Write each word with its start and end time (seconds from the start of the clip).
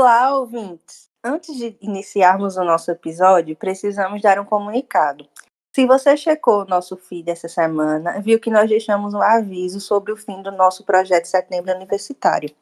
Olá, 0.00 0.32
ouvintes! 0.32 1.10
Antes 1.24 1.56
de 1.56 1.76
iniciarmos 1.80 2.56
o 2.56 2.62
nosso 2.62 2.88
episódio, 2.88 3.56
precisamos 3.56 4.22
dar 4.22 4.38
um 4.38 4.44
comunicado. 4.44 5.26
Se 5.74 5.84
você 5.86 6.16
checou 6.16 6.62
o 6.62 6.64
nosso 6.64 6.96
feed 6.96 7.28
essa 7.28 7.48
semana, 7.48 8.20
viu 8.20 8.38
que 8.38 8.48
nós 8.48 8.68
deixamos 8.70 9.12
um 9.12 9.20
aviso 9.20 9.80
sobre 9.80 10.12
o 10.12 10.16
fim 10.16 10.40
do 10.40 10.52
nosso 10.52 10.84
projeto 10.84 11.24
Setembro 11.24 11.74
Universitário. 11.74 12.54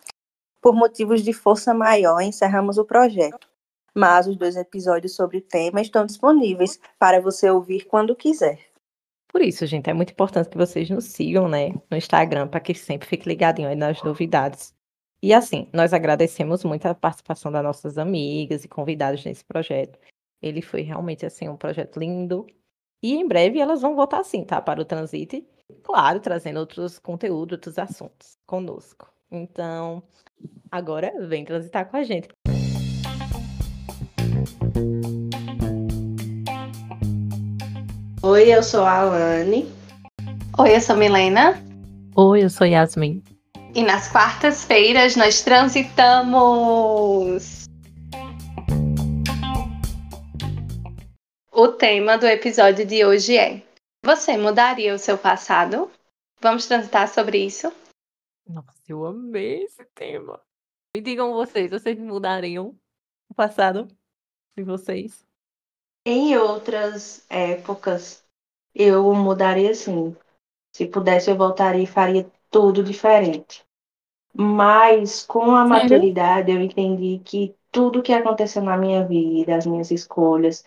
Por 0.63 0.75
motivos 0.75 1.23
de 1.23 1.35
força 1.35 1.75
maior, 1.75 2.23
encerramos 2.23 2.79
o 2.79 2.87
projeto. 2.87 3.47
Mas 3.95 4.27
os 4.27 4.35
dois 4.35 4.57
episódios 4.57 5.15
sobre 5.15 5.37
o 5.37 5.43
tema 5.43 5.83
estão 5.83 6.07
disponíveis 6.07 6.81
para 6.99 7.21
você 7.21 7.51
ouvir 7.51 7.85
quando 7.85 8.17
quiser. 8.17 8.59
Por 9.29 9.43
isso, 9.43 9.67
gente, 9.67 9.91
é 9.91 9.93
muito 9.93 10.13
importante 10.13 10.49
que 10.49 10.57
vocês 10.57 10.89
nos 10.89 11.05
sigam, 11.05 11.51
né, 11.51 11.75
no 11.91 11.99
Instagram, 11.99 12.49
para 12.49 12.61
que 12.61 12.75
sempre 12.75 13.07
fique 13.07 13.29
ligadinho 13.29 13.69
aí 13.69 13.77
nas 13.77 14.03
novidades. 14.03 14.75
E 15.23 15.33
assim, 15.33 15.69
nós 15.73 15.93
agradecemos 15.93 16.63
muito 16.63 16.87
a 16.87 16.95
participação 16.95 17.51
das 17.51 17.63
nossas 17.63 17.97
amigas 17.97 18.65
e 18.65 18.69
convidados 18.69 19.25
nesse 19.25 19.45
projeto. 19.45 19.99
Ele 20.43 20.61
foi 20.61 20.83
realmente 20.83 21.25
assim 21.25 21.49
um 21.49 21.57
projeto 21.57 21.99
lindo. 21.99 22.47
E 23.03 23.15
em 23.15 23.27
breve 23.27 23.59
elas 23.59 23.81
vão 23.81 23.97
voltar 23.97 24.21
assim, 24.21 24.45
tá? 24.45 24.61
Para 24.61 24.81
o 24.81 24.85
Transite. 24.85 25.47
Claro, 25.83 26.21
trazendo 26.21 26.61
outros 26.61 26.99
conteúdos, 26.99 27.57
outros 27.57 27.79
assuntos 27.79 28.37
conosco. 28.47 29.13
Então, 29.31 30.03
agora 30.71 31.13
vem 31.27 31.45
transitar 31.45 31.91
com 31.91 31.97
a 31.97 32.03
gente. 32.03 32.29
Oi, 38.23 38.55
eu 38.55 38.63
sou 38.63 38.85
a 38.85 39.01
Alane. 39.01 39.67
Oi, 40.59 40.77
eu 40.77 40.81
sou 40.81 40.97
Milena. 40.97 41.63
Oi, 42.15 42.45
eu 42.45 42.51
sou 42.51 42.67
Yasmin. 42.67 43.23
E 43.77 43.83
nas 43.83 44.09
quartas-feiras 44.09 45.17
nós 45.17 45.43
transitamos. 45.43 45.97
O 51.53 51.69
tema 51.69 52.17
do 52.17 52.25
episódio 52.27 52.87
de 52.87 53.05
hoje 53.05 53.37
é: 53.37 53.63
Você 54.03 54.39
mudaria 54.39 54.95
o 54.95 54.99
seu 54.99 55.19
passado? 55.19 55.91
Vamos 56.41 56.67
transitar 56.67 57.07
sobre 57.07 57.45
isso? 57.45 57.71
Nossa, 58.49 58.73
eu 58.89 59.05
amei 59.05 59.65
esse 59.65 59.85
tema. 59.95 60.41
Me 60.97 61.03
digam 61.03 61.35
vocês, 61.35 61.71
vocês 61.71 61.99
mudariam 61.99 62.75
o 63.29 63.35
passado 63.35 63.89
de 64.57 64.65
vocês? 64.65 65.23
Em 66.07 66.35
outras 66.39 67.27
épocas, 67.29 68.25
eu 68.75 69.13
mudaria 69.13 69.75
sim. 69.75 70.17
Se 70.75 70.87
pudesse, 70.87 71.31
eu 71.31 71.37
voltaria 71.37 71.83
e 71.83 71.87
faria 71.87 72.27
tudo 72.51 72.83
diferente. 72.83 73.66
Mas 74.39 75.23
com 75.25 75.55
a 75.57 75.65
Sério? 75.69 76.03
maturidade 76.05 76.53
eu 76.53 76.61
entendi 76.61 77.21
que 77.25 77.55
tudo 77.73 78.03
que 78.03 78.13
aconteceu 78.13 78.63
na 78.63 78.77
minha 78.77 79.07
vida, 79.07 79.57
as 79.57 79.67
minhas 79.67 79.91
escolhas, 79.91 80.65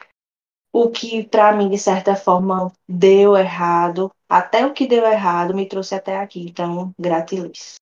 o 0.73 0.89
que 0.89 1.23
para 1.27 1.55
mim 1.55 1.69
de 1.69 1.77
certa 1.77 2.15
forma 2.15 2.71
deu 2.87 3.37
errado, 3.37 4.11
até 4.29 4.65
o 4.65 4.73
que 4.73 4.87
deu 4.87 5.05
errado 5.05 5.55
me 5.55 5.67
trouxe 5.67 5.95
até 5.95 6.17
aqui. 6.17 6.41
Então, 6.49 6.93
gratiluz. 6.99 7.75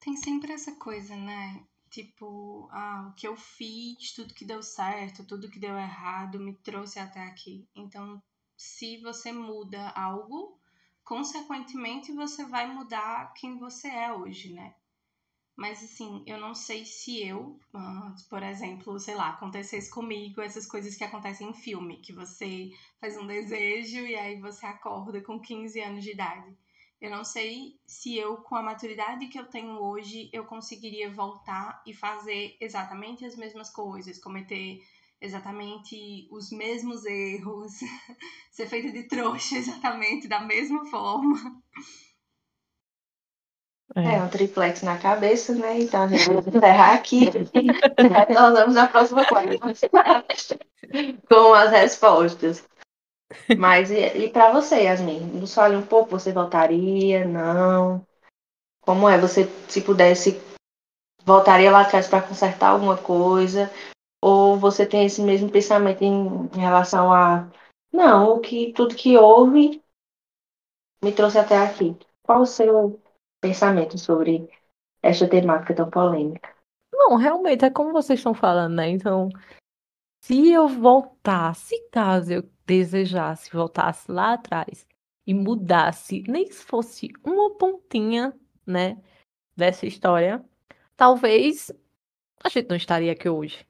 Tem 0.00 0.16
sempre 0.16 0.52
essa 0.52 0.74
coisa, 0.76 1.16
né? 1.16 1.64
Tipo, 1.90 2.68
ah, 2.72 3.08
o 3.10 3.14
que 3.14 3.26
eu 3.28 3.36
fiz, 3.36 4.12
tudo 4.14 4.34
que 4.34 4.44
deu 4.44 4.62
certo, 4.62 5.26
tudo 5.26 5.50
que 5.50 5.58
deu 5.58 5.76
errado 5.78 6.38
me 6.40 6.54
trouxe 6.54 6.98
até 6.98 7.20
aqui. 7.20 7.66
Então, 7.74 8.22
se 8.56 8.98
você 9.02 9.32
muda 9.32 9.90
algo, 9.90 10.58
consequentemente 11.04 12.12
você 12.12 12.44
vai 12.44 12.66
mudar 12.72 13.32
quem 13.34 13.58
você 13.58 13.88
é 13.88 14.12
hoje, 14.12 14.52
né? 14.52 14.74
Mas 15.56 15.82
assim, 15.82 16.24
eu 16.26 16.38
não 16.40 16.54
sei 16.54 16.84
se 16.84 17.22
eu, 17.22 17.58
ah, 17.74 18.14
por 18.30 18.42
exemplo, 18.42 18.98
sei 18.98 19.14
lá, 19.14 19.30
acontecesse 19.30 19.90
comigo 19.90 20.40
essas 20.40 20.66
coisas 20.66 20.96
que 20.96 21.04
acontecem 21.04 21.50
em 21.50 21.54
filme, 21.54 22.00
que 22.00 22.12
você 22.12 22.70
faz 23.00 23.16
um 23.16 23.26
desejo 23.26 23.98
e 23.98 24.16
aí 24.16 24.40
você 24.40 24.64
acorda 24.64 25.20
com 25.20 25.38
15 25.40 25.78
anos 25.80 26.02
de 26.02 26.12
idade. 26.12 26.56
Eu 27.00 27.10
não 27.10 27.24
sei 27.24 27.80
se 27.84 28.16
eu, 28.16 28.38
com 28.38 28.54
a 28.54 28.62
maturidade 28.62 29.26
que 29.26 29.38
eu 29.38 29.46
tenho 29.46 29.74
hoje, 29.82 30.30
eu 30.32 30.44
conseguiria 30.44 31.10
voltar 31.10 31.82
e 31.86 31.92
fazer 31.92 32.56
exatamente 32.60 33.24
as 33.24 33.36
mesmas 33.36 33.68
coisas, 33.70 34.20
cometer 34.20 34.80
exatamente 35.22 36.28
os 36.30 36.50
mesmos 36.50 37.06
erros, 37.06 37.72
ser 38.50 38.66
feita 38.66 38.90
de 38.90 39.04
trouxa 39.04 39.54
exatamente 39.56 40.28
da 40.28 40.40
mesma 40.40 40.84
forma. 40.86 41.62
É. 43.94 44.14
é 44.14 44.22
um 44.22 44.28
triplex 44.28 44.82
na 44.82 44.98
cabeça, 44.98 45.54
né? 45.54 45.80
Então 45.80 46.02
a 46.02 46.08
gente 46.08 46.26
vai 46.26 46.36
encerrar 46.38 46.94
aqui. 46.94 47.26
Nós 48.34 48.54
vamos 48.54 48.74
na 48.74 48.88
próxima 48.88 49.24
quarta 49.26 49.58
com 51.28 51.54
as 51.54 51.70
respostas. 51.70 52.66
Mas 53.58 53.90
e, 53.90 54.00
e 54.16 54.30
para 54.30 54.50
você, 54.50 54.84
Yasmin? 54.84 55.20
Nos 55.20 55.54
fale 55.54 55.76
um 55.76 55.84
pouco, 55.84 56.10
você 56.10 56.32
voltaria? 56.32 57.26
Não? 57.26 58.04
Como 58.80 59.08
é? 59.08 59.18
Você, 59.18 59.46
se 59.68 59.82
pudesse, 59.82 60.40
voltaria 61.22 61.70
lá 61.70 61.82
atrás 61.82 62.08
para 62.08 62.26
consertar 62.26 62.68
alguma 62.68 62.96
coisa? 62.96 63.70
Ou 64.22 64.56
você 64.56 64.86
tem 64.86 65.04
esse 65.04 65.20
mesmo 65.20 65.50
pensamento 65.50 66.02
em, 66.02 66.46
relação 66.56 67.12
a 67.12 67.50
não, 67.92 68.36
o 68.36 68.40
que 68.40 68.72
tudo 68.72 68.94
que 68.94 69.18
houve 69.18 69.82
me 71.02 71.12
trouxe 71.12 71.38
até 71.38 71.58
aqui. 71.58 71.96
Qual 72.22 72.42
o 72.42 72.46
seu 72.46 73.02
pensamento 73.40 73.98
sobre 73.98 74.48
esta 75.02 75.28
temática 75.28 75.74
tão 75.74 75.90
polêmica? 75.90 76.54
Não, 76.92 77.16
realmente 77.16 77.64
é 77.64 77.70
como 77.70 77.92
vocês 77.92 78.20
estão 78.20 78.32
falando, 78.32 78.76
né? 78.76 78.88
Então, 78.88 79.28
se 80.22 80.50
eu 80.50 80.68
voltasse, 80.68 81.76
caso 81.90 82.32
eu 82.32 82.48
desejasse, 82.64 83.50
voltasse 83.50 84.10
lá 84.10 84.34
atrás 84.34 84.86
e 85.26 85.34
mudasse, 85.34 86.22
nem 86.28 86.46
se 86.46 86.62
fosse 86.64 87.08
uma 87.24 87.56
pontinha, 87.56 88.32
né, 88.64 89.02
dessa 89.56 89.84
história, 89.84 90.44
talvez 90.96 91.72
a 92.42 92.48
gente 92.48 92.68
não 92.68 92.76
estaria 92.76 93.10
aqui 93.10 93.28
hoje 93.28 93.66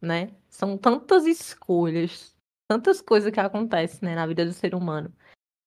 né? 0.00 0.30
São 0.48 0.76
tantas 0.78 1.26
escolhas, 1.26 2.34
tantas 2.68 3.00
coisas 3.00 3.32
que 3.32 3.40
acontecem, 3.40 4.00
né, 4.08 4.14
na 4.14 4.26
vida 4.26 4.44
do 4.44 4.52
ser 4.52 4.74
humano, 4.74 5.12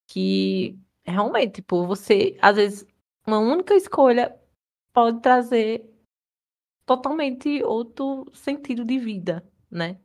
que 0.07 0.79
realmente, 1.03 1.55
tipo, 1.55 1.85
você, 1.85 2.37
às 2.41 2.55
vezes, 2.55 2.87
uma 3.25 3.39
única 3.39 3.73
escolha 3.75 4.37
pode 4.93 5.21
trazer 5.21 5.89
totalmente 6.85 7.63
outro 7.63 8.25
sentido 8.33 8.83
de 8.83 8.99
vida, 8.99 9.43
né? 9.69 9.99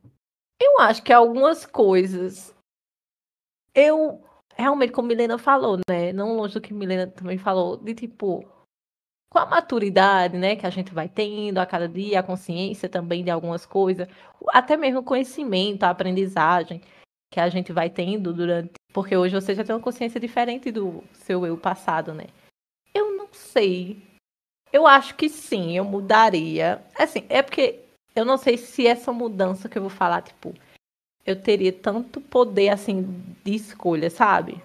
Eu 0.59 0.79
acho 0.79 1.03
que 1.03 1.13
algumas 1.13 1.65
coisas 1.65 2.55
eu 3.77 4.23
realmente, 4.55 4.91
como 4.91 5.07
Milena 5.07 5.37
falou, 5.37 5.77
né? 5.87 6.11
Não 6.11 6.35
longe 6.35 6.55
do 6.55 6.61
que 6.61 6.73
Milena 6.73 7.05
também 7.07 7.37
falou, 7.37 7.77
de 7.77 7.93
tipo, 7.93 8.43
com 9.29 9.39
a 9.39 9.45
maturidade, 9.45 10.37
né, 10.37 10.55
que 10.55 10.65
a 10.65 10.69
gente 10.69 10.93
vai 10.93 11.09
tendo 11.09 11.57
a 11.57 11.65
cada 11.65 11.87
dia, 11.87 12.19
a 12.19 12.23
consciência 12.23 12.87
também 12.87 13.23
de 13.23 13.29
algumas 13.29 13.65
coisas, 13.65 14.07
até 14.49 14.77
mesmo 14.77 14.99
o 14.99 15.03
conhecimento, 15.03 15.83
a 15.83 15.89
aprendizagem 15.89 16.81
que 17.31 17.39
a 17.39 17.49
gente 17.49 17.73
vai 17.73 17.89
tendo 17.89 18.33
durante, 18.33 18.71
porque 18.93 19.15
hoje 19.17 19.35
você 19.35 19.53
já 19.53 19.63
tem 19.63 19.75
uma 19.75 19.81
consciência 19.81 20.19
diferente 20.19 20.71
do 20.71 21.03
seu 21.13 21.45
eu 21.45 21.57
passado, 21.57 22.13
né? 22.13 22.27
Eu 22.93 23.17
não 23.17 23.27
sei. 23.31 24.01
Eu 24.71 24.87
acho 24.87 25.15
que 25.15 25.27
sim, 25.27 25.77
eu 25.77 25.83
mudaria. 25.83 26.81
Assim, 26.97 27.25
é 27.29 27.41
porque 27.41 27.81
eu 28.15 28.23
não 28.23 28.37
sei 28.37 28.57
se 28.57 28.87
essa 28.87 29.11
mudança 29.11 29.67
que 29.67 29.77
eu 29.77 29.81
vou 29.81 29.91
falar, 29.91 30.21
tipo, 30.21 30.53
eu 31.25 31.39
teria 31.39 31.73
tanto 31.73 32.21
poder 32.21 32.69
assim 32.69 33.03
de 33.43 33.55
escolha, 33.55 34.09
sabe? 34.09 34.61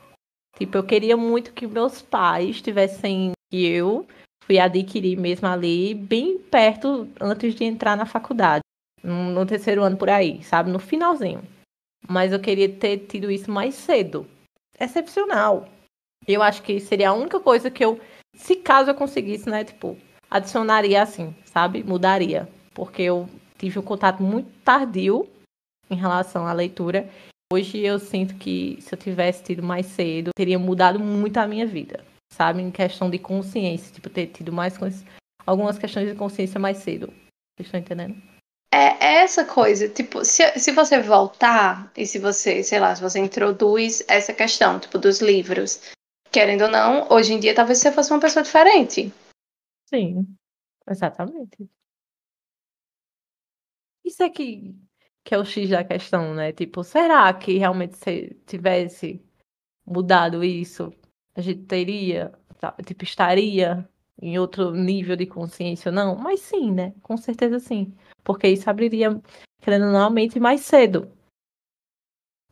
Tipo, 0.56 0.78
eu 0.78 0.84
queria 0.84 1.16
muito 1.16 1.52
que 1.52 1.66
meus 1.66 2.00
pais 2.00 2.62
tivessem 2.62 3.32
eu 3.52 4.06
fui 4.52 4.58
adquirir 4.58 5.16
mesmo 5.16 5.48
ali, 5.48 5.94
bem 5.94 6.36
perto 6.36 7.08
antes 7.18 7.54
de 7.54 7.64
entrar 7.64 7.96
na 7.96 8.04
faculdade. 8.04 8.60
No 9.02 9.46
terceiro 9.46 9.82
ano 9.82 9.96
por 9.96 10.10
aí, 10.10 10.44
sabe? 10.44 10.70
No 10.70 10.78
finalzinho. 10.78 11.42
Mas 12.06 12.32
eu 12.32 12.38
queria 12.38 12.68
ter 12.68 12.98
tido 12.98 13.30
isso 13.30 13.50
mais 13.50 13.74
cedo. 13.74 14.26
Excepcional. 14.78 15.66
Eu 16.28 16.42
acho 16.42 16.62
que 16.62 16.78
seria 16.80 17.08
a 17.08 17.14
única 17.14 17.40
coisa 17.40 17.70
que 17.70 17.82
eu, 17.82 17.98
se 18.34 18.56
caso 18.56 18.90
eu 18.90 18.94
conseguisse, 18.94 19.48
né? 19.48 19.64
Tipo, 19.64 19.96
adicionaria 20.30 21.02
assim, 21.02 21.34
sabe? 21.46 21.82
Mudaria. 21.82 22.46
Porque 22.74 23.00
eu 23.00 23.26
tive 23.56 23.78
um 23.78 23.82
contato 23.82 24.22
muito 24.22 24.50
tardio 24.62 25.26
em 25.88 25.96
relação 25.96 26.46
à 26.46 26.52
leitura. 26.52 27.08
Hoje 27.50 27.78
eu 27.78 27.98
sinto 27.98 28.34
que 28.34 28.76
se 28.82 28.94
eu 28.94 28.98
tivesse 28.98 29.42
tido 29.42 29.62
mais 29.62 29.86
cedo, 29.86 30.30
teria 30.36 30.58
mudado 30.58 31.00
muito 31.00 31.38
a 31.38 31.46
minha 31.46 31.66
vida 31.66 32.11
sabe? 32.32 32.62
Em 32.62 32.70
questão 32.70 33.10
de 33.10 33.18
consciência, 33.18 33.92
tipo, 33.92 34.08
ter 34.08 34.28
tido 34.28 34.52
mais 34.52 34.74
algumas 35.46 35.78
questões 35.78 36.08
de 36.08 36.16
consciência 36.16 36.58
mais 36.58 36.78
cedo. 36.78 37.06
Vocês 37.06 37.66
estão 37.66 37.80
entendendo? 37.80 38.20
É, 38.72 39.04
é 39.04 39.14
essa 39.22 39.44
coisa, 39.44 39.88
tipo, 39.88 40.24
se, 40.24 40.58
se 40.58 40.72
você 40.72 41.00
voltar 41.00 41.92
e 41.96 42.06
se 42.06 42.18
você, 42.18 42.62
sei 42.62 42.80
lá, 42.80 42.94
se 42.94 43.02
você 43.02 43.20
introduz 43.20 44.02
essa 44.08 44.32
questão, 44.32 44.80
tipo, 44.80 44.98
dos 44.98 45.20
livros, 45.20 45.92
querendo 46.32 46.62
ou 46.62 46.70
não, 46.70 47.06
hoje 47.10 47.34
em 47.34 47.40
dia 47.40 47.54
talvez 47.54 47.78
você 47.78 47.92
fosse 47.92 48.10
uma 48.10 48.20
pessoa 48.20 48.42
diferente. 48.42 49.12
Sim, 49.92 50.26
exatamente. 50.88 51.68
Isso 54.02 54.22
é 54.22 54.30
que, 54.30 54.74
que 55.22 55.34
é 55.34 55.38
o 55.38 55.44
X 55.44 55.68
da 55.68 55.84
questão, 55.84 56.34
né? 56.34 56.50
Tipo, 56.52 56.82
será 56.82 57.32
que 57.34 57.58
realmente 57.58 57.98
se 57.98 58.34
tivesse 58.46 59.22
mudado 59.86 60.42
isso, 60.42 60.90
a 61.34 61.40
gente 61.40 61.64
teria, 61.64 62.32
tá, 62.58 62.74
tipo, 62.84 63.04
estaria 63.04 63.88
em 64.20 64.38
outro 64.38 64.72
nível 64.72 65.16
de 65.16 65.26
consciência, 65.26 65.90
não? 65.90 66.16
Mas 66.16 66.40
sim, 66.40 66.70
né? 66.70 66.94
Com 67.02 67.16
certeza 67.16 67.58
sim. 67.58 67.92
Porque 68.22 68.46
isso 68.46 68.68
abriria, 68.68 69.20
querendo 69.60 69.86
ou 69.86 69.92
não, 69.92 70.06
a 70.06 70.10
mente 70.10 70.38
mais 70.38 70.60
cedo 70.60 71.10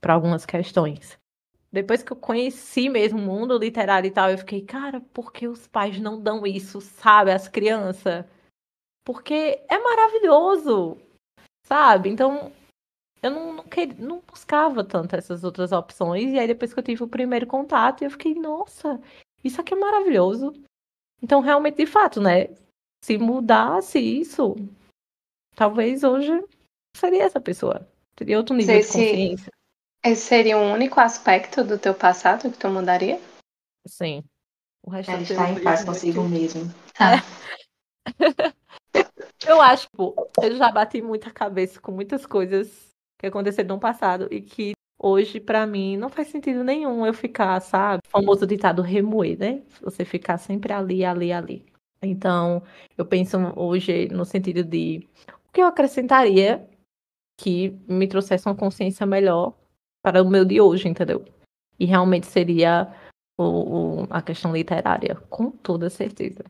para 0.00 0.15
algumas 0.15 0.47
questões. 0.47 1.19
Depois 1.73 2.03
que 2.03 2.12
eu 2.12 2.17
conheci 2.17 2.88
mesmo 2.88 3.19
o 3.19 3.23
mundo 3.23 3.56
literário 3.56 4.09
e 4.09 4.11
tal, 4.11 4.31
eu 4.31 4.38
fiquei, 4.38 4.62
cara, 4.62 5.00
por 5.12 5.33
que 5.33 5.47
os 5.47 5.69
pais 5.69 6.00
não 6.00 6.21
dão 6.21 6.44
isso, 6.44 6.81
sabe, 6.81 7.31
às 7.31 7.47
crianças? 7.47 8.25
Porque 9.05 9.62
é 9.69 9.79
maravilhoso, 9.79 10.99
sabe? 11.62 12.09
Então, 12.09 12.53
eu 13.22 13.31
não, 13.31 13.52
não, 13.52 13.64
queria, 13.64 13.94
não 13.99 14.20
buscava 14.20 14.82
tanto 14.82 15.14
essas 15.14 15.44
outras 15.44 15.72
opções. 15.72 16.32
E 16.32 16.38
aí, 16.38 16.46
depois 16.46 16.72
que 16.72 16.78
eu 16.78 16.84
tive 16.84 17.02
o 17.02 17.08
primeiro 17.08 17.46
contato, 17.46 18.02
eu 18.02 18.11
fiquei, 18.11 18.34
nossa, 18.34 19.00
isso 19.44 19.61
aqui 19.61 19.75
é 19.75 19.76
maravilhoso. 19.76 20.52
Então, 21.22 21.40
realmente, 21.40 21.76
de 21.76 21.87
fato, 21.87 22.20
né? 22.20 22.49
Se 23.05 23.19
mudasse 23.19 23.99
isso, 23.99 24.56
talvez 25.55 26.02
hoje 26.02 26.32
seria 26.96 27.25
essa 27.25 27.40
pessoa. 27.40 27.87
Teria 28.14 28.38
outro 28.38 28.55
nível 28.55 28.82
Sei 28.82 28.82
de 28.82 28.87
consciência. 29.08 29.52
Esse 30.05 30.23
seria 30.23 30.58
o 30.58 30.73
único 30.73 30.99
aspecto 30.99 31.62
do 31.62 31.78
teu 31.78 31.94
passado 31.94 32.50
que 32.50 32.58
tu 32.58 32.69
mudaria? 32.69 33.20
Sim. 33.87 34.25
O 34.82 34.90
resto 34.90 35.11
Ela 35.11 35.20
eu 35.20 35.23
está 35.25 35.50
em 35.50 35.62
paz 35.62 35.84
consigo 35.84 36.23
mesmo. 36.23 36.62
Tá. 36.94 37.23
Eu 39.46 39.61
acho, 39.61 39.88
pô, 39.93 40.28
eu 40.43 40.55
já 40.56 40.70
bati 40.70 41.00
muita 41.00 41.31
cabeça 41.31 41.81
com 41.81 41.90
muitas 41.90 42.26
coisas 42.26 42.89
que 43.20 43.26
aconteceram 43.26 43.76
no 43.76 43.81
passado 43.81 44.28
e 44.31 44.40
que 44.40 44.72
hoje, 44.99 45.40
pra 45.40 45.67
mim, 45.67 45.96
não 45.96 46.08
faz 46.08 46.28
sentido 46.28 46.62
nenhum 46.64 47.06
eu 47.06 47.14
ficar, 47.14 47.61
sabe? 47.61 48.02
O 48.06 48.11
famoso 48.11 48.46
ditado 48.46 48.82
remoer, 48.82 49.38
né? 49.38 49.62
Você 49.82 50.05
ficar 50.05 50.38
sempre 50.38 50.72
ali, 50.72 51.05
ali, 51.05 51.32
ali. 51.32 51.67
Então, 52.02 52.62
eu 52.96 53.05
penso 53.05 53.37
hoje 53.56 54.08
no 54.08 54.25
sentido 54.25 54.64
de 54.64 55.06
o 55.49 55.52
que 55.52 55.61
eu 55.61 55.67
acrescentaria 55.67 56.67
que 57.38 57.70
me 57.88 58.06
trouxesse 58.06 58.46
uma 58.46 58.55
consciência 58.55 59.06
melhor 59.06 59.55
para 60.02 60.23
o 60.23 60.28
meu 60.28 60.44
de 60.44 60.61
hoje, 60.61 60.88
entendeu? 60.88 61.25
E 61.78 61.84
realmente 61.87 62.26
seria 62.26 62.93
o, 63.38 64.02
o- 64.02 64.06
a 64.11 64.20
questão 64.23 64.52
literária, 64.52 65.16
com 65.28 65.50
toda 65.50 65.88
certeza. 65.90 66.44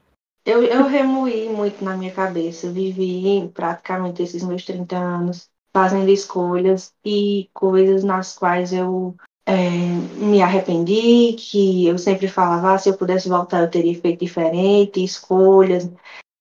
Eu, 0.44 0.64
eu 0.64 0.86
remoí 0.86 1.48
muito 1.48 1.84
na 1.84 1.96
minha 1.96 2.12
cabeça. 2.12 2.70
Vivi 2.72 3.48
praticamente 3.52 4.22
esses 4.22 4.42
meus 4.42 4.64
30 4.64 4.96
anos 4.96 5.48
fazendo 5.72 6.10
escolhas 6.10 6.92
e 7.04 7.48
coisas 7.54 8.04
nas 8.04 8.36
quais 8.36 8.72
eu 8.72 9.16
é, 9.46 9.70
me 10.16 10.42
arrependi, 10.42 11.34
que 11.34 11.86
eu 11.86 11.98
sempre 11.98 12.28
falava, 12.28 12.74
ah, 12.74 12.78
se 12.78 12.88
eu 12.88 12.96
pudesse 12.96 13.28
voltar, 13.28 13.62
eu 13.62 13.70
teria 13.70 14.00
feito 14.00 14.20
diferente, 14.20 15.02
escolhas 15.02 15.90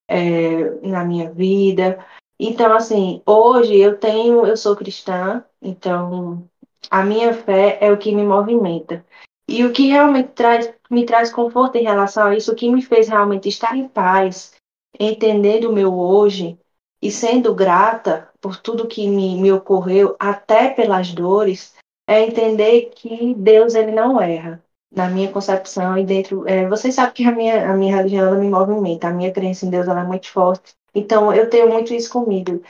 é, 0.08 0.70
na 0.86 1.04
minha 1.04 1.30
vida. 1.32 2.04
Então, 2.38 2.72
assim, 2.72 3.22
hoje 3.26 3.76
eu 3.76 3.98
tenho, 3.98 4.46
eu 4.46 4.56
sou 4.56 4.76
cristã, 4.76 5.44
então 5.60 6.48
a 6.90 7.02
minha 7.04 7.34
fé 7.34 7.78
é 7.80 7.92
o 7.92 7.98
que 7.98 8.14
me 8.14 8.24
movimenta. 8.24 9.04
E 9.48 9.64
o 9.64 9.72
que 9.72 9.88
realmente 9.88 10.28
traz, 10.28 10.72
me 10.88 11.04
traz 11.04 11.32
conforto 11.32 11.76
em 11.76 11.82
relação 11.82 12.28
a 12.28 12.36
isso, 12.36 12.52
o 12.52 12.54
que 12.54 12.70
me 12.70 12.80
fez 12.80 13.08
realmente 13.08 13.48
estar 13.48 13.76
em 13.76 13.88
paz, 13.88 14.54
entender 14.98 15.66
o 15.66 15.72
meu 15.72 15.92
hoje 15.98 16.59
e 17.02 17.10
sendo 17.10 17.54
grata 17.54 18.28
por 18.40 18.56
tudo 18.56 18.86
que 18.86 19.08
me, 19.08 19.40
me 19.40 19.52
ocorreu, 19.52 20.16
até 20.18 20.70
pelas 20.70 21.12
dores, 21.12 21.74
é 22.06 22.22
entender 22.22 22.90
que 22.94 23.34
Deus 23.34 23.74
ele 23.74 23.92
não 23.92 24.20
erra. 24.20 24.62
Na 24.92 25.08
minha 25.08 25.30
concepção 25.30 25.96
e 25.96 26.04
dentro, 26.04 26.46
é, 26.48 26.66
vocês 26.68 26.96
sabem 26.96 27.12
que 27.14 27.24
a 27.24 27.30
minha, 27.30 27.70
a 27.70 27.76
minha 27.76 27.96
religião 27.96 28.26
ela 28.26 28.36
me 28.36 28.48
movimenta, 28.48 29.06
a 29.06 29.12
minha 29.12 29.32
crença 29.32 29.64
em 29.64 29.70
Deus 29.70 29.86
ela 29.86 30.00
é 30.00 30.04
muito 30.04 30.28
forte. 30.28 30.74
Então 30.92 31.32
eu 31.32 31.48
tenho 31.48 31.68
muito 31.68 31.94
isso 31.94 32.10
comigo. 32.10 32.60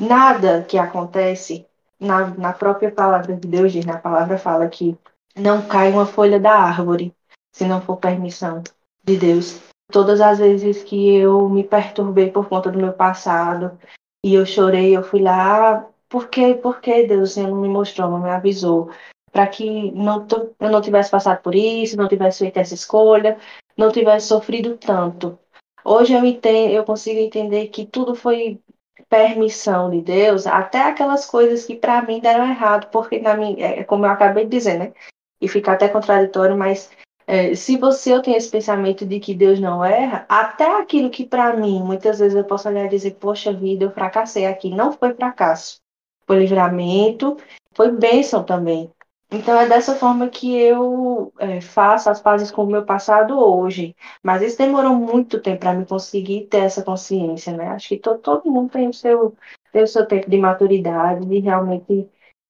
Nada 0.00 0.64
que 0.66 0.78
acontece 0.78 1.66
na, 2.00 2.28
na 2.28 2.52
própria 2.52 2.90
palavra 2.90 3.34
de 3.34 3.46
Deus 3.46 3.72
diz, 3.72 3.84
na 3.84 3.98
palavra 3.98 4.38
fala 4.38 4.68
que 4.68 4.96
não 5.36 5.66
cai 5.66 5.90
uma 5.90 6.06
folha 6.06 6.40
da 6.40 6.52
árvore 6.52 7.14
se 7.52 7.66
não 7.66 7.80
for 7.80 7.96
permissão 7.96 8.62
de 9.04 9.16
Deus. 9.16 9.60
Todas 9.90 10.20
as 10.20 10.38
vezes 10.38 10.82
que 10.82 11.14
eu 11.16 11.48
me 11.48 11.62
perturbei 11.62 12.30
por 12.30 12.48
conta 12.48 12.70
do 12.70 12.78
meu 12.78 12.92
passado 12.92 13.78
e 14.24 14.34
eu 14.34 14.44
chorei, 14.44 14.96
eu 14.96 15.02
fui 15.02 15.20
lá, 15.20 15.76
ah, 15.76 15.86
por 16.08 16.28
que, 16.28 16.54
por 16.54 16.80
Deus 16.80 17.36
não 17.36 17.54
me 17.54 17.68
mostrou, 17.68 18.10
não 18.10 18.20
me 18.20 18.30
avisou? 18.30 18.90
Para 19.30 19.46
que 19.46 19.92
não, 19.92 20.26
eu 20.60 20.70
não 20.70 20.80
tivesse 20.80 21.10
passado 21.10 21.42
por 21.42 21.54
isso, 21.54 21.96
não 21.96 22.08
tivesse 22.08 22.40
feito 22.40 22.56
essa 22.56 22.74
escolha, 22.74 23.38
não 23.76 23.92
tivesse 23.92 24.28
sofrido 24.28 24.76
tanto. 24.76 25.38
Hoje 25.84 26.14
eu 26.14 26.24
entendo, 26.24 26.72
eu 26.72 26.84
consigo 26.84 27.20
entender 27.20 27.68
que 27.68 27.86
tudo 27.86 28.14
foi 28.14 28.60
permissão 29.08 29.90
de 29.90 30.00
Deus, 30.00 30.46
até 30.46 30.82
aquelas 30.82 31.26
coisas 31.26 31.64
que 31.64 31.76
para 31.76 32.02
mim 32.02 32.20
deram 32.20 32.48
errado, 32.48 32.90
porque 32.90 33.20
na 33.20 33.36
minha, 33.36 33.66
é 33.66 33.84
como 33.84 34.04
eu 34.04 34.10
acabei 34.10 34.44
de 34.44 34.50
dizer, 34.50 34.78
né? 34.78 34.92
E 35.40 35.48
fica 35.48 35.72
até 35.72 35.88
contraditório, 35.88 36.56
mas 36.56 36.90
é, 37.26 37.54
se 37.54 37.76
você 37.76 38.12
eu 38.12 38.22
tenho 38.22 38.36
esse 38.36 38.50
pensamento 38.50 39.04
de 39.04 39.18
que 39.18 39.34
Deus 39.34 39.58
não 39.58 39.84
erra, 39.84 40.24
até 40.28 40.80
aquilo 40.80 41.10
que 41.10 41.24
para 41.26 41.56
mim, 41.56 41.82
muitas 41.82 42.18
vezes 42.20 42.36
eu 42.36 42.44
posso 42.44 42.68
olhar 42.68 42.86
e 42.86 42.88
dizer, 42.88 43.16
poxa 43.16 43.52
vida, 43.52 43.84
eu 43.84 43.90
fracassei 43.90 44.46
aqui, 44.46 44.70
não 44.70 44.92
foi 44.92 45.14
fracasso, 45.14 45.80
foi 46.26 46.38
livramento, 46.38 47.36
foi 47.74 47.90
bênção 47.90 48.44
também. 48.44 48.90
Então 49.30 49.58
é 49.60 49.68
dessa 49.68 49.96
forma 49.96 50.28
que 50.28 50.54
eu 50.56 51.32
é, 51.38 51.60
faço 51.60 52.08
as 52.08 52.20
pazes 52.20 52.50
com 52.50 52.62
o 52.62 52.66
meu 52.66 52.84
passado 52.84 53.38
hoje. 53.38 53.94
Mas 54.22 54.40
isso 54.42 54.58
demorou 54.58 54.94
muito 54.94 55.40
tempo 55.40 55.60
para 55.60 55.74
me 55.74 55.84
conseguir 55.84 56.46
ter 56.46 56.58
essa 56.58 56.82
consciência, 56.82 57.52
né? 57.56 57.68
Acho 57.68 57.88
que 57.88 57.98
to, 57.98 58.18
todo 58.18 58.50
mundo 58.50 58.70
tem 58.70 58.88
o 58.88 58.94
seu, 58.94 59.34
tem 59.72 59.82
o 59.82 59.86
seu 59.88 60.06
tempo 60.06 60.30
de 60.30 60.38
maturidade, 60.38 61.26
de 61.26 61.40
realmente 61.40 62.08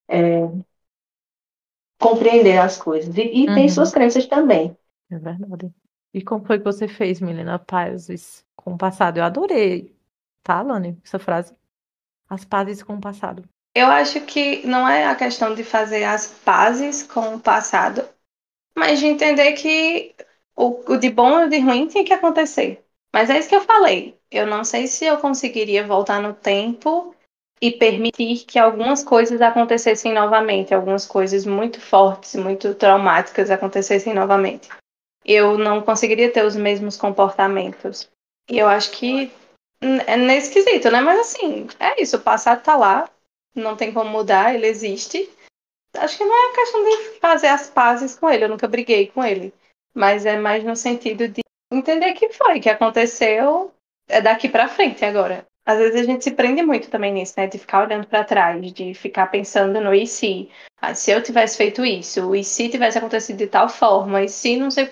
é, 0.09 0.43
compreender 1.99 2.59
as 2.59 2.77
coisas. 2.79 3.17
E, 3.17 3.23
e 3.23 3.53
tem 3.55 3.65
Uhum. 3.65 3.69
suas 3.69 3.93
crenças 3.93 4.27
também. 4.27 4.77
É 5.11 5.19
verdade. 5.19 5.73
E 6.13 6.23
como 6.23 6.45
foi 6.45 6.59
que 6.59 6.65
você 6.65 6.89
fez, 6.89 7.21
Milena? 7.21 7.59
Pazes 7.59 8.45
com 8.57 8.75
o 8.75 8.79
passado? 8.79 9.19
Eu 9.19 9.25
adorei. 9.25 9.95
Tá, 10.43 10.63
Lani? 10.63 10.99
Essa 11.05 11.19
frase. 11.19 11.55
As 12.29 12.45
pazes 12.45 12.83
com 12.83 12.95
o 12.97 13.01
passado. 13.01 13.45
Eu 13.75 13.87
acho 13.89 14.21
que 14.25 14.67
não 14.67 14.89
é 14.89 15.07
a 15.07 15.15
questão 15.15 15.55
de 15.55 15.63
fazer 15.63 16.05
as 16.05 16.27
pazes 16.29 17.03
com 17.03 17.35
o 17.35 17.41
passado, 17.41 18.09
mas 18.77 19.01
de 19.01 19.07
entender 19.07 19.55
que 19.55 20.15
o, 20.57 20.95
o 20.95 20.99
de 20.99 21.11
bom 21.11 21.41
e 21.43 21.47
o 21.47 21.51
de 21.51 21.61
ruim 21.61 21.89
tinha 21.89 22.05
que 22.05 22.15
acontecer. 22.15 22.87
Mas 23.15 23.31
é 23.31 23.39
isso 23.41 23.51
que 23.51 23.57
eu 23.57 23.63
falei. 23.63 24.21
Eu 24.31 24.47
não 24.47 24.65
sei 24.65 24.89
se 24.89 25.07
eu 25.07 25.19
conseguiria 25.19 25.87
voltar 25.87 26.23
no 26.23 26.35
tempo 26.35 27.16
e 27.61 27.71
permitir 27.71 28.45
que 28.45 28.59
algumas 28.59 29.03
coisas 29.03 29.41
acontecessem 29.41 30.13
novamente, 30.13 30.75
algumas 30.75 31.07
coisas 31.07 31.47
muito 31.47 31.81
fortes, 31.81 32.35
muito 32.35 32.75
traumáticas 32.75 33.51
acontecessem 33.51 34.15
novamente. 34.15 34.69
Eu 35.25 35.59
não 35.59 35.83
conseguiria 35.83 36.31
ter 36.31 36.45
os 36.45 36.55
mesmos 36.55 36.97
comportamentos. 36.97 38.09
E 38.49 38.59
eu 38.59 38.69
acho 38.69 38.91
que 38.93 39.33
é 39.81 40.17
nesse 40.17 40.53
quesito, 40.53 40.91
né? 40.91 41.01
Mas 41.01 41.21
assim, 41.21 41.67
é 41.81 42.01
isso, 42.01 42.17
o 42.17 42.21
passado 42.21 42.63
tá 42.63 42.77
lá, 42.77 43.09
não 43.55 43.77
tem 43.77 43.93
como 43.93 44.11
mudar, 44.11 44.55
ele 44.55 44.67
existe. 44.67 45.29
Acho 45.95 46.19
que 46.19 46.25
não 46.25 46.51
é 46.51 46.55
questão 46.55 46.85
de 46.85 47.19
fazer 47.21 47.49
as 47.49 47.71
pazes 47.71 48.17
com 48.17 48.29
ele, 48.29 48.45
eu 48.45 48.49
nunca 48.49 48.69
briguei 48.69 49.09
com 49.09 49.25
ele. 49.25 49.53
Mas 49.95 50.27
é 50.27 50.39
mais 50.39 50.63
no 50.63 50.77
sentido 50.77 51.27
de 51.27 51.41
entender 51.73 52.13
que 52.13 52.29
foi, 52.29 52.61
que 52.61 52.69
aconteceu, 52.69 53.73
é 54.07 54.21
daqui 54.21 54.49
pra 54.49 54.69
frente 54.69 55.05
agora. 55.05 55.47
Às 55.67 55.79
vezes 55.79 56.01
a 56.01 56.05
gente 56.05 56.23
se 56.23 56.31
prende 56.31 56.63
muito 56.63 56.89
também 56.89 57.13
nisso, 57.13 57.35
né? 57.37 57.49
De 57.49 57.59
ficar 57.59 57.85
olhando 57.85 58.07
pra 58.07 58.23
trás, 58.23 58.73
de 58.73 58.95
ficar 58.95 59.27
pensando 59.27 59.81
no 59.81 59.93
e 59.93 60.07
se. 60.07 60.49
Ah, 60.81 60.95
se 60.95 61.11
eu 61.11 61.21
tivesse 61.21 61.57
feito 61.57 61.85
isso, 61.85 62.29
o 62.29 62.37
e 62.37 62.45
se 62.45 62.69
tivesse 62.69 62.99
acontecido 62.99 63.39
de 63.39 63.49
tal 63.49 63.69
forma, 63.69 64.23
e 64.23 64.29
se 64.29 64.57
não 64.57 64.71
sei. 64.71 64.89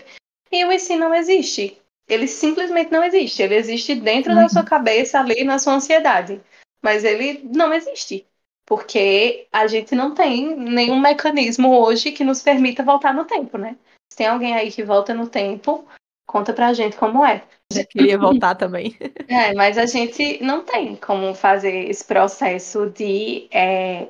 E 0.51 0.65
o 0.65 0.73
e 0.73 0.79
se 0.81 0.97
não 0.97 1.15
existe. 1.15 1.79
Ele 2.09 2.27
simplesmente 2.27 2.91
não 2.91 3.05
existe. 3.05 3.41
Ele 3.43 3.55
existe 3.55 3.95
dentro 3.95 4.35
da 4.35 4.49
sua 4.49 4.65
cabeça, 4.65 5.21
ali 5.21 5.45
na 5.45 5.59
sua 5.59 5.75
ansiedade. 5.75 6.41
Mas 6.83 7.05
ele 7.05 7.49
não 7.55 7.73
existe. 7.73 8.27
Porque 8.67 9.47
a 9.53 9.67
gente 9.67 9.95
não 9.95 10.15
tem 10.15 10.57
nenhum 10.57 10.99
mecanismo 10.99 11.79
hoje 11.79 12.13
que 12.13 12.25
nos 12.25 12.43
permita 12.43 12.83
voltar 12.83 13.15
no 13.15 13.25
tempo, 13.25 13.57
né? 13.59 13.77
Se 14.11 14.19
tem 14.19 14.27
alguém 14.27 14.55
aí 14.55 14.73
que 14.73 14.83
volta 14.83 15.15
no 15.15 15.29
tempo, 15.29 15.87
conta 16.27 16.53
pra 16.53 16.73
gente 16.73 16.97
como 16.97 17.25
é. 17.25 17.45
Já 17.73 17.85
queria 17.85 18.19
voltar 18.19 18.55
também. 18.55 18.97
É, 19.29 19.55
mas 19.55 19.79
a 19.79 19.87
gente 19.87 20.43
não 20.43 20.65
tem 20.65 20.97
como 20.97 21.35
fazer 21.35 21.89
esse 21.89 22.05
processo 22.05 22.91
de 22.91 23.49
é, 23.51 24.07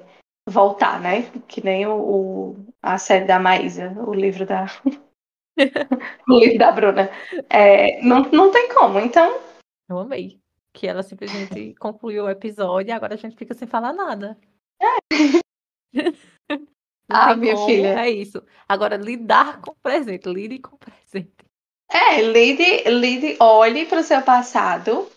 voltar, 0.49 1.01
né? 1.01 1.31
Que 1.47 1.63
nem 1.65 1.87
o, 1.87 1.95
o- 1.95 2.67
a 2.83 2.99
série 2.99 3.25
da 3.25 3.39
Maísa, 3.39 3.91
o 4.05 4.13
livro 4.13 4.45
da. 4.45 4.67
o 6.29 6.39
livro 6.39 6.59
da 6.59 6.73
Bruna. 6.73 7.11
É, 7.49 8.03
não, 8.03 8.23
não 8.33 8.51
tem 8.51 8.69
como. 8.75 8.99
Então, 8.99 9.41
Eu 9.89 10.01
amei. 10.01 10.41
que 10.75 10.87
ela 10.89 11.03
simplesmente 11.05 11.75
concluiu 11.79 12.25
o 12.25 12.31
episódio 12.31 12.89
e 12.91 12.93
agora 12.93 13.15
a 13.15 13.19
gente 13.19 13.37
fica 13.37 13.55
sem 13.55 13.69
falar 13.69 13.93
nada. 13.93 14.37
Não 15.95 16.13
Ah, 17.09 17.37
minha 17.37 17.55
como, 17.55 17.67
filha. 17.67 18.01
É 18.01 18.11
isso. 18.11 18.43
Agora, 18.69 18.97
lidar 18.97 19.61
com 19.61 19.71
o 19.71 19.77
presente, 19.77 20.29
lide 20.29 20.59
com 20.59 20.75
o 20.75 20.79
presente. 20.79 21.44
É, 21.95 22.21
lide, 22.21 22.83
lide, 22.89 23.37
olhe 23.39 23.87
para 23.87 24.01
o 24.01 24.03
seu 24.03 24.21
passado, 24.21 25.09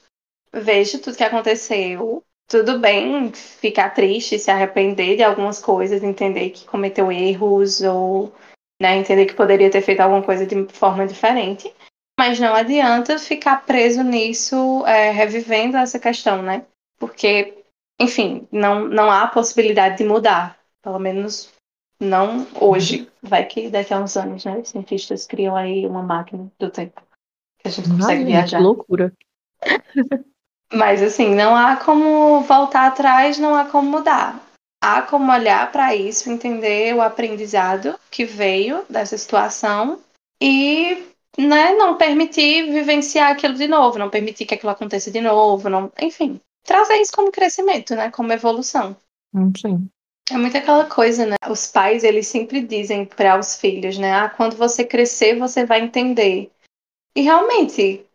veja 0.54 1.00
tudo 1.00 1.18
que 1.18 1.24
aconteceu. 1.24 2.24
Tudo 2.48 2.80
bem 2.80 3.34
ficar 3.34 3.90
triste, 3.90 4.40
se 4.40 4.50
arrepender 4.50 5.18
de 5.18 5.24
algumas 5.24 5.60
coisas, 5.60 6.02
entender 6.02 6.52
que 6.52 6.66
cometeu 6.66 7.12
erros 7.12 7.82
ou 7.82 8.32
né, 8.82 8.96
entender 8.96 9.26
que 9.26 9.34
poderia 9.34 9.72
ter 9.72 9.82
feito 9.82 10.00
alguma 10.00 10.24
coisa 10.24 10.46
de 10.46 10.66
forma 10.72 11.06
diferente. 11.06 11.74
Mas 12.18 12.40
não 12.40 12.54
adianta 12.54 13.20
ficar 13.20 13.66
preso 13.66 14.02
nisso, 14.04 14.86
é, 14.86 15.12
revivendo 15.12 15.78
essa 15.78 16.00
questão, 16.00 16.42
né? 16.42 16.66
Porque, 16.98 17.64
enfim, 18.00 18.48
não, 18.52 18.88
não 18.88 19.12
há 19.12 19.28
possibilidade 19.28 19.98
de 19.98 20.04
mudar. 20.06 20.58
Pelo 20.82 21.00
menos 21.00 21.52
não 22.00 22.46
hoje. 22.60 23.10
Vai 23.22 23.46
que 23.46 23.70
daqui 23.70 23.94
a 23.94 24.00
uns 24.00 24.16
anos, 24.16 24.46
né? 24.46 24.60
Os 24.60 24.70
cientistas 24.70 25.26
criam 25.26 25.56
aí 25.56 25.86
uma 25.86 26.04
máquina 26.04 26.52
do 26.60 26.70
tempo. 26.70 27.02
Que 27.60 27.68
a 27.68 27.72
gente 27.72 27.90
consegue 27.90 28.22
Ai, 28.22 28.26
viajar. 28.26 28.58
que 28.58 28.64
loucura. 28.64 29.14
Mas 30.74 31.02
assim, 31.02 31.34
não 31.34 31.56
há 31.56 31.78
como 31.78 32.42
voltar 32.42 32.88
atrás, 32.88 33.40
não 33.40 33.56
há 33.56 33.66
como 33.66 33.90
mudar. 33.90 34.44
Há 34.82 35.02
como 35.02 35.32
olhar 35.32 35.72
para 35.72 35.96
isso, 35.96 36.30
entender 36.30 36.94
o 36.94 37.02
aprendizado 37.02 37.98
que 38.12 38.26
veio 38.26 38.86
dessa 38.90 39.18
situação 39.18 40.00
e 40.42 41.08
né, 41.38 41.74
não 41.74 41.98
permitir 41.98 42.72
vivenciar 42.72 43.32
aquilo 43.32 43.56
de 43.56 43.68
novo, 43.68 43.98
não 43.98 44.10
permitir 44.10 44.46
que 44.46 44.54
aquilo 44.54 44.72
aconteça 44.72 45.10
de 45.10 45.22
novo, 45.22 45.70
não, 45.70 45.92
enfim, 46.00 46.40
trazer 46.64 46.96
isso 46.96 47.12
como 47.12 47.32
crescimento, 47.32 47.96
né, 47.96 48.12
como 48.12 48.32
evolução. 48.32 48.96
Hum, 49.34 49.52
Sim. 49.56 49.90
É 50.30 50.38
muito 50.38 50.58
aquela 50.58 50.86
coisa, 50.86 51.26
né? 51.26 51.36
Os 51.50 51.68
pais, 51.68 52.04
eles 52.04 52.28
sempre 52.28 52.62
dizem 52.62 53.06
para 53.06 53.40
os 53.40 53.56
filhos, 53.56 53.98
né? 53.98 54.14
Ah, 54.14 54.30
quando 54.30 54.58
você 54.58 54.84
crescer, 54.84 55.38
você 55.40 55.66
vai 55.66 55.82
entender. 55.82 56.52
E 57.16 57.22
realmente, 57.22 58.06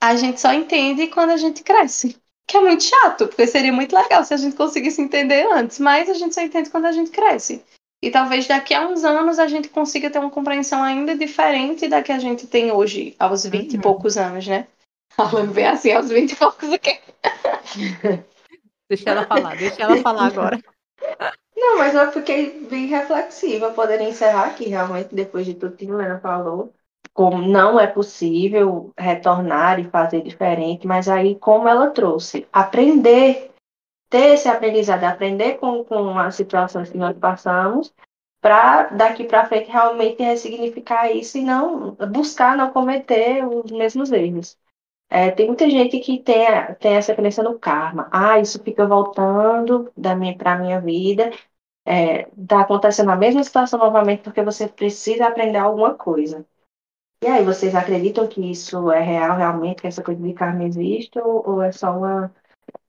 a 0.00 0.14
gente 0.14 0.40
só 0.40 0.52
entende 0.52 1.08
quando 1.08 1.30
a 1.30 1.36
gente 1.36 1.64
cresce. 1.64 2.16
Que 2.48 2.56
é 2.56 2.60
muito 2.60 2.84
chato, 2.84 3.26
porque 3.26 3.46
seria 3.46 3.72
muito 3.72 3.96
legal 3.96 4.24
se 4.24 4.32
a 4.32 4.36
gente 4.36 4.54
conseguisse 4.54 5.02
entender 5.02 5.44
antes, 5.52 5.80
mas 5.80 6.08
a 6.08 6.14
gente 6.14 6.32
só 6.34 6.40
entende 6.40 6.70
quando 6.70 6.84
a 6.84 6.92
gente 6.92 7.10
cresce. 7.10 7.64
E 8.00 8.10
talvez 8.10 8.46
daqui 8.46 8.72
a 8.72 8.86
uns 8.86 9.04
anos 9.04 9.40
a 9.40 9.48
gente 9.48 9.68
consiga 9.68 10.08
ter 10.08 10.20
uma 10.20 10.30
compreensão 10.30 10.80
ainda 10.80 11.16
diferente 11.16 11.88
da 11.88 12.02
que 12.02 12.12
a 12.12 12.20
gente 12.20 12.46
tem 12.46 12.70
hoje, 12.70 13.16
aos 13.18 13.44
20 13.44 13.72
e 13.72 13.76
Uhum. 13.76 13.82
poucos 13.82 14.16
anos, 14.16 14.46
né? 14.46 14.68
Falando 15.16 15.52
bem 15.52 15.66
assim, 15.66 15.90
aos 15.90 16.08
20 16.10 16.32
e 16.32 16.36
poucos 16.36 16.72
o 16.72 16.78
quê? 16.78 17.00
Deixa 18.88 19.10
ela 19.10 19.26
falar, 19.26 19.56
deixa 19.56 19.82
ela 19.82 19.96
falar 19.96 20.26
agora. 20.26 20.62
Não, 21.66 21.78
mas 21.78 21.94
eu 21.96 22.12
fiquei 22.12 22.60
bem 22.68 22.86
reflexiva. 22.86 23.72
Poderia 23.72 24.08
encerrar 24.08 24.46
aqui, 24.46 24.68
realmente, 24.68 25.12
depois 25.14 25.44
de 25.44 25.54
tudo 25.54 25.76
que 25.76 25.84
a 25.84 25.88
Helena 25.88 26.20
falou. 26.20 26.72
Como 27.12 27.38
não 27.42 27.78
é 27.80 27.86
possível 27.88 28.92
retornar 28.96 29.80
e 29.80 29.90
fazer 29.90 30.22
diferente, 30.22 30.86
mas 30.86 31.08
aí, 31.08 31.34
como 31.36 31.66
ela 31.68 31.90
trouxe, 31.90 32.46
aprender, 32.52 33.50
ter 34.10 34.34
esse 34.34 34.48
aprendizado, 34.48 35.04
aprender 35.04 35.54
com, 35.58 35.84
com 35.84 36.18
as 36.18 36.34
situações 36.36 36.90
que 36.90 36.98
nós 36.98 37.16
passamos, 37.18 37.94
para 38.40 38.84
daqui 38.90 39.24
para 39.24 39.46
frente 39.46 39.70
realmente 39.70 40.22
ressignificar 40.22 41.10
isso 41.10 41.38
e 41.38 41.42
não 41.42 41.92
buscar 42.12 42.56
não 42.56 42.70
cometer 42.72 43.44
os 43.46 43.70
mesmos 43.72 44.12
erros. 44.12 44.58
É, 45.08 45.30
tem 45.30 45.46
muita 45.46 45.70
gente 45.70 46.00
que 46.00 46.18
tem, 46.20 46.46
tem 46.80 46.94
essa 46.94 47.14
crença 47.14 47.42
no 47.42 47.58
karma. 47.58 48.08
Ah, 48.12 48.38
isso 48.40 48.62
fica 48.62 48.86
voltando 48.86 49.90
da 49.96 50.14
minha, 50.16 50.36
para 50.36 50.58
minha 50.58 50.80
vida. 50.80 51.30
É, 51.88 52.24
tá 52.48 52.62
acontecendo 52.62 53.10
a 53.10 53.16
mesma 53.16 53.44
situação 53.44 53.78
novamente 53.78 54.22
porque 54.22 54.42
você 54.42 54.66
precisa 54.66 55.28
aprender 55.28 55.58
alguma 55.58 55.94
coisa. 55.94 56.44
E 57.22 57.28
aí, 57.28 57.44
vocês 57.44 57.74
acreditam 57.74 58.26
que 58.26 58.40
isso 58.50 58.90
é 58.90 59.00
real 59.00 59.36
realmente, 59.36 59.80
que 59.80 59.86
essa 59.86 60.02
coisa 60.02 60.20
de 60.20 60.34
karma 60.34 60.64
existe, 60.64 61.18
ou 61.18 61.62
é 61.62 61.72
só 61.72 61.96
uma, 61.96 62.34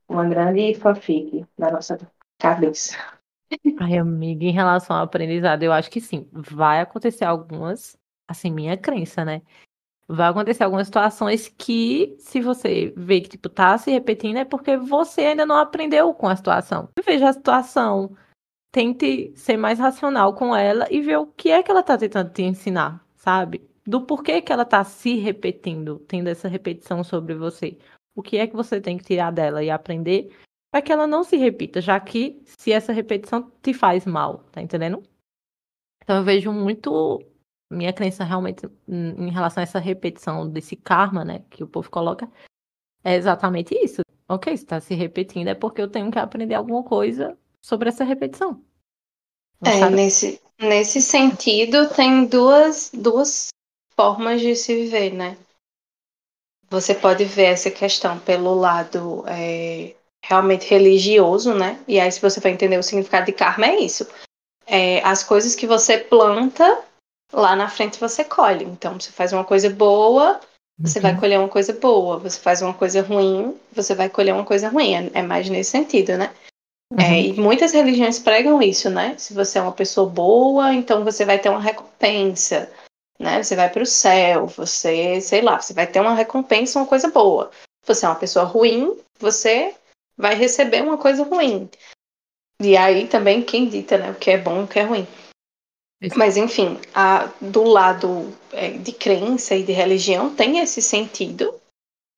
uma 0.08 0.28
grande 0.28 0.74
fanfic 0.74 1.46
da 1.56 1.70
nossa 1.70 1.96
cabeça? 2.38 2.96
Ai, 3.80 3.96
amiga, 3.96 4.44
em 4.44 4.52
relação 4.52 4.96
ao 4.96 5.04
aprendizado, 5.04 5.62
eu 5.62 5.72
acho 5.72 5.90
que 5.90 6.00
sim. 6.00 6.28
Vai 6.32 6.80
acontecer 6.80 7.24
algumas, 7.24 7.96
assim, 8.26 8.50
minha 8.50 8.76
crença, 8.76 9.24
né? 9.24 9.40
Vai 10.06 10.28
acontecer 10.28 10.64
algumas 10.64 10.86
situações 10.86 11.48
que, 11.48 12.16
se 12.18 12.40
você 12.40 12.92
vê 12.96 13.20
que, 13.20 13.28
tipo, 13.28 13.48
tá 13.48 13.76
se 13.78 13.90
repetindo, 13.90 14.38
é 14.38 14.44
porque 14.44 14.76
você 14.76 15.22
ainda 15.22 15.46
não 15.46 15.56
aprendeu 15.56 16.12
com 16.14 16.28
a 16.28 16.36
situação. 16.36 16.88
Veja 17.04 17.28
a 17.28 17.32
situação, 17.32 18.16
tente 18.78 19.32
ser 19.34 19.56
mais 19.56 19.76
racional 19.76 20.32
com 20.34 20.54
ela 20.54 20.86
e 20.88 21.00
ver 21.00 21.16
o 21.16 21.26
que 21.26 21.50
é 21.50 21.64
que 21.64 21.70
ela 21.70 21.82
tá 21.82 21.98
tentando 21.98 22.32
te 22.32 22.42
ensinar, 22.42 23.04
sabe? 23.16 23.68
Do 23.84 24.06
porquê 24.06 24.40
que 24.40 24.52
ela 24.52 24.64
tá 24.64 24.84
se 24.84 25.16
repetindo, 25.16 25.98
tendo 26.06 26.28
essa 26.28 26.46
repetição 26.46 27.02
sobre 27.02 27.34
você. 27.34 27.76
O 28.14 28.22
que 28.22 28.36
é 28.36 28.46
que 28.46 28.54
você 28.54 28.80
tem 28.80 28.96
que 28.96 29.02
tirar 29.02 29.32
dela 29.32 29.64
e 29.64 29.68
aprender 29.68 30.32
para 30.70 30.80
que 30.80 30.92
ela 30.92 31.08
não 31.08 31.24
se 31.24 31.36
repita, 31.36 31.80
já 31.80 31.98
que 31.98 32.40
se 32.44 32.70
essa 32.70 32.92
repetição 32.92 33.50
te 33.60 33.74
faz 33.74 34.06
mal, 34.06 34.44
tá 34.52 34.62
entendendo? 34.62 35.02
Então 36.04 36.18
eu 36.18 36.22
vejo 36.22 36.52
muito 36.52 37.18
minha 37.68 37.92
crença 37.92 38.22
realmente 38.22 38.62
em 38.86 39.28
relação 39.28 39.60
a 39.60 39.64
essa 39.64 39.80
repetição 39.80 40.48
desse 40.48 40.76
karma, 40.76 41.24
né, 41.24 41.40
que 41.50 41.64
o 41.64 41.68
povo 41.68 41.90
coloca, 41.90 42.30
é 43.02 43.16
exatamente 43.16 43.74
isso. 43.74 44.02
Ok, 44.28 44.52
está 44.52 44.78
se 44.78 44.94
repetindo 44.94 45.48
é 45.48 45.54
porque 45.56 45.82
eu 45.82 45.90
tenho 45.90 46.12
que 46.12 46.18
aprender 46.18 46.54
alguma 46.54 46.84
coisa 46.84 47.36
sobre 47.60 47.88
essa 47.88 48.04
repetição. 48.04 48.67
É, 49.64 49.88
nesse, 49.90 50.40
nesse 50.58 51.00
sentido, 51.02 51.88
tem 51.90 52.26
duas, 52.26 52.90
duas 52.92 53.48
formas 53.94 54.40
de 54.40 54.54
se 54.54 54.74
viver, 54.74 55.12
né? 55.12 55.36
Você 56.70 56.94
pode 56.94 57.24
ver 57.24 57.46
essa 57.46 57.70
questão 57.70 58.18
pelo 58.18 58.54
lado 58.54 59.24
é, 59.26 59.94
realmente 60.24 60.68
religioso, 60.68 61.54
né? 61.54 61.82
E 61.88 61.98
aí, 61.98 62.10
se 62.12 62.20
você 62.20 62.40
for 62.40 62.48
entender 62.48 62.78
o 62.78 62.82
significado 62.82 63.26
de 63.26 63.32
karma, 63.32 63.66
é 63.66 63.80
isso. 63.80 64.06
É, 64.66 65.02
as 65.02 65.24
coisas 65.24 65.54
que 65.54 65.66
você 65.66 65.96
planta, 65.96 66.84
lá 67.32 67.56
na 67.56 67.68
frente 67.68 67.98
você 67.98 68.22
colhe. 68.22 68.64
Então, 68.64 69.00
você 69.00 69.10
faz 69.10 69.32
uma 69.32 69.44
coisa 69.44 69.70
boa, 69.70 70.40
você 70.78 71.00
vai 71.00 71.14
Uhum. 71.14 71.20
colher 71.20 71.38
uma 71.38 71.48
coisa 71.48 71.72
boa. 71.72 72.18
Você 72.18 72.38
faz 72.38 72.60
uma 72.60 72.74
coisa 72.74 73.02
ruim, 73.02 73.58
você 73.72 73.94
vai 73.94 74.08
colher 74.10 74.34
uma 74.34 74.44
coisa 74.44 74.68
ruim. 74.68 74.94
É, 74.94 75.10
é 75.20 75.22
mais 75.22 75.48
nesse 75.48 75.70
sentido, 75.70 76.16
né? 76.18 76.32
É, 76.96 77.10
Uhum. 77.10 77.14
e 77.18 77.32
muitas 77.34 77.72
religiões 77.72 78.18
pregam 78.18 78.62
isso, 78.62 78.88
né? 78.88 79.16
Se 79.18 79.34
você 79.34 79.58
é 79.58 79.62
uma 79.62 79.72
pessoa 79.72 80.08
boa, 80.08 80.72
então 80.72 81.04
você 81.04 81.24
vai 81.24 81.38
ter 81.38 81.50
uma 81.50 81.60
recompensa, 81.60 82.72
né? 83.18 83.42
Você 83.42 83.54
vai 83.54 83.68
para 83.68 83.82
o 83.82 83.86
céu, 83.86 84.46
você, 84.46 85.20
sei 85.20 85.42
lá, 85.42 85.60
você 85.60 85.74
vai 85.74 85.86
ter 85.86 86.00
uma 86.00 86.14
recompensa, 86.14 86.78
uma 86.78 86.86
coisa 86.88 87.10
boa. 87.10 87.50
Se 87.84 87.94
você 87.94 88.06
é 88.06 88.08
uma 88.08 88.14
pessoa 88.14 88.44
ruim, 88.46 88.98
você 89.18 89.74
vai 90.16 90.34
receber 90.34 90.82
uma 90.82 90.96
coisa 90.96 91.22
ruim. 91.24 91.68
E 92.60 92.76
aí 92.76 93.06
também 93.06 93.42
quem 93.42 93.68
dita, 93.68 93.98
né? 93.98 94.10
O 94.10 94.14
que 94.14 94.30
é 94.30 94.38
bom 94.38 94.62
e 94.62 94.64
o 94.64 94.68
que 94.68 94.78
é 94.78 94.82
ruim. 94.82 95.06
Isso. 96.00 96.18
Mas 96.18 96.36
enfim, 96.36 96.80
a- 96.94 97.30
do 97.40 97.64
lado 97.64 98.32
é, 98.52 98.70
de 98.70 98.92
crença 98.92 99.54
e 99.54 99.62
de 99.62 99.72
religião 99.72 100.34
tem 100.34 100.58
esse 100.58 100.80
sentido. 100.80 101.54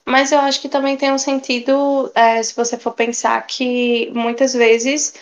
Mas 0.07 0.33
eu 0.33 0.39
acho 0.41 0.61
que 0.61 0.69
também 0.69 0.97
tem 0.97 1.13
um 1.13 1.19
sentido, 1.19 2.11
é, 2.15 2.43
se 2.43 2.55
você 2.55 2.79
for 2.79 2.93
pensar 2.93 3.47
que 3.47 4.11
muitas 4.13 4.55
vezes 4.55 5.15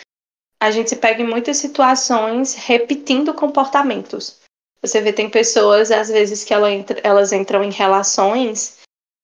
a 0.61 0.71
gente 0.71 0.89
se 0.89 0.95
pega 0.95 1.21
em 1.21 1.27
muitas 1.27 1.57
situações 1.57 2.53
repetindo 2.55 3.33
comportamentos. 3.33 4.39
Você 4.81 5.01
vê, 5.01 5.11
tem 5.13 5.29
pessoas, 5.29 5.91
às 5.91 6.09
vezes, 6.09 6.43
que 6.43 6.53
ela 6.53 6.71
entra- 6.71 6.99
elas 7.03 7.31
entram 7.31 7.63
em 7.63 7.71
relações 7.71 8.78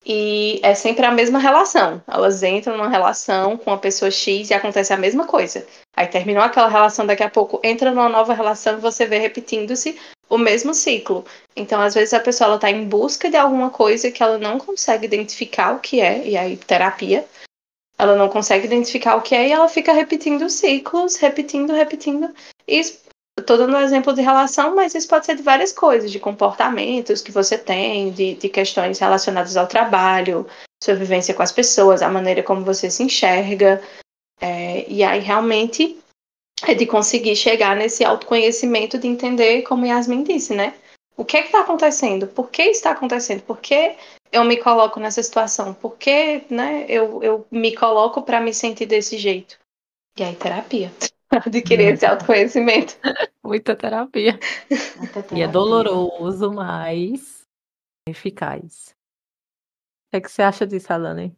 e 0.08 0.60
é 0.62 0.72
sempre 0.72 1.04
a 1.04 1.10
mesma 1.10 1.40
relação. 1.40 2.00
Elas 2.06 2.40
entram 2.44 2.76
numa 2.76 2.88
relação 2.88 3.56
com 3.56 3.72
uma 3.72 3.78
pessoa 3.78 4.08
X 4.08 4.48
e 4.48 4.54
acontece 4.54 4.92
a 4.92 4.96
mesma 4.96 5.26
coisa. 5.26 5.66
Aí 5.96 6.06
terminou 6.06 6.44
aquela 6.44 6.68
relação, 6.68 7.04
daqui 7.04 7.24
a 7.24 7.28
pouco 7.28 7.60
entra 7.64 7.90
numa 7.90 8.08
nova 8.08 8.32
relação 8.32 8.78
e 8.78 8.80
você 8.80 9.04
vê 9.04 9.18
repetindo-se 9.18 9.98
o 10.28 10.38
mesmo 10.38 10.72
ciclo. 10.72 11.24
Então, 11.56 11.80
às 11.80 11.94
vezes, 11.94 12.14
a 12.14 12.20
pessoa 12.20 12.50
ela 12.50 12.58
tá 12.58 12.70
em 12.70 12.84
busca 12.84 13.28
de 13.28 13.36
alguma 13.36 13.70
coisa 13.70 14.10
que 14.12 14.22
ela 14.22 14.38
não 14.38 14.58
consegue 14.58 15.06
identificar 15.06 15.74
o 15.74 15.80
que 15.80 16.00
é, 16.00 16.24
e 16.24 16.36
aí, 16.36 16.56
terapia. 16.56 17.24
Ela 17.98 18.14
não 18.14 18.28
consegue 18.28 18.66
identificar 18.66 19.16
o 19.16 19.22
que 19.22 19.34
é 19.34 19.48
e 19.48 19.52
ela 19.52 19.68
fica 19.68 19.92
repetindo 19.92 20.48
ciclos, 20.48 21.16
repetindo, 21.16 21.72
repetindo. 21.72 22.32
Isso, 22.68 23.00
tô 23.44 23.56
dando 23.56 23.76
um 23.76 23.80
exemplo 23.80 24.14
de 24.14 24.22
relação, 24.22 24.74
mas 24.74 24.94
isso 24.94 25.08
pode 25.08 25.26
ser 25.26 25.36
de 25.36 25.42
várias 25.42 25.72
coisas, 25.72 26.10
de 26.10 26.18
comportamentos 26.18 27.20
que 27.20 27.30
você 27.30 27.58
tem, 27.58 28.10
de, 28.10 28.34
de 28.34 28.48
questões 28.48 28.98
relacionadas 28.98 29.56
ao 29.56 29.66
trabalho, 29.66 30.46
sua 30.82 30.94
vivência 30.94 31.34
com 31.34 31.42
as 31.42 31.52
pessoas, 31.52 32.00
a 32.00 32.08
maneira 32.08 32.42
como 32.42 32.64
você 32.64 32.90
se 32.90 33.02
enxerga. 33.02 33.82
É, 34.40 34.90
e 34.90 35.02
aí, 35.02 35.20
realmente, 35.20 35.98
é 36.66 36.74
de 36.74 36.86
conseguir 36.86 37.36
chegar 37.36 37.76
nesse 37.76 38.04
autoconhecimento 38.04 38.98
de 38.98 39.06
entender, 39.06 39.62
como 39.62 39.86
Yasmin 39.86 40.22
disse, 40.22 40.54
né? 40.54 40.74
O 41.16 41.24
que 41.24 41.36
é 41.36 41.44
está 41.44 41.60
acontecendo? 41.60 42.26
Por 42.26 42.50
que 42.50 42.62
está 42.62 42.90
acontecendo? 42.90 43.42
Por 43.42 43.58
que 43.58 43.96
eu 44.30 44.44
me 44.44 44.56
coloco 44.58 45.00
nessa 45.00 45.22
situação? 45.22 45.72
Por 45.72 45.96
que 45.96 46.44
né, 46.50 46.84
eu, 46.88 47.22
eu 47.22 47.46
me 47.50 47.74
coloco 47.74 48.22
para 48.22 48.40
me 48.40 48.52
sentir 48.52 48.86
desse 48.86 49.16
jeito? 49.16 49.58
E 50.18 50.22
aí, 50.22 50.34
terapia. 50.34 50.92
Adquirir 51.46 51.94
esse 51.94 52.06
autoconhecimento. 52.06 52.96
Muita 53.44 53.76
terapia. 53.76 54.38
Muita 54.96 55.18
E 55.18 55.20
é 55.20 55.22
terapia. 55.22 55.48
doloroso, 55.48 56.52
mas 56.52 57.42
eficaz. 58.08 58.90
O 58.90 60.10
que, 60.10 60.16
é 60.16 60.20
que 60.20 60.30
você 60.30 60.42
acha 60.42 60.66
disso, 60.66 60.92
Alane? 60.92 61.36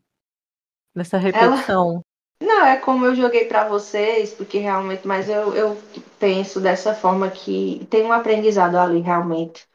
Nessa 0.94 1.16
repetição. 1.18 2.02
Não, 2.40 2.64
é 2.64 2.76
como 2.76 3.04
eu 3.04 3.14
joguei 3.14 3.46
pra 3.46 3.68
vocês, 3.68 4.32
porque 4.32 4.58
realmente, 4.58 5.06
mas 5.06 5.28
eu, 5.28 5.54
eu 5.54 5.76
penso 6.20 6.60
dessa 6.60 6.94
forma 6.94 7.30
que 7.30 7.84
tem 7.90 8.04
um 8.04 8.12
aprendizado 8.12 8.76
ali 8.76 9.00
realmente 9.00 9.66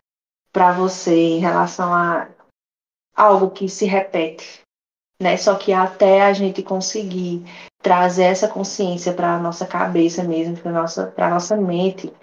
pra 0.51 0.71
você 0.71 1.13
em 1.13 1.39
relação 1.39 1.93
a 1.93 2.29
algo 3.15 3.51
que 3.51 3.67
se 3.67 3.85
repete, 3.85 4.61
né? 5.23 5.37
Só 5.37 5.55
que 5.55 5.73
até 5.73 6.21
a 6.21 6.33
gente 6.33 6.61
conseguir 6.61 7.43
trazer 7.81 8.23
essa 8.23 8.47
consciência 8.47 9.13
para 9.13 9.39
nossa 9.39 9.65
cabeça 9.65 10.23
mesmo, 10.23 10.57
para 10.57 10.71
nossa 10.71 11.07
para 11.07 11.29
nossa 11.29 11.57
mente, 11.57 12.13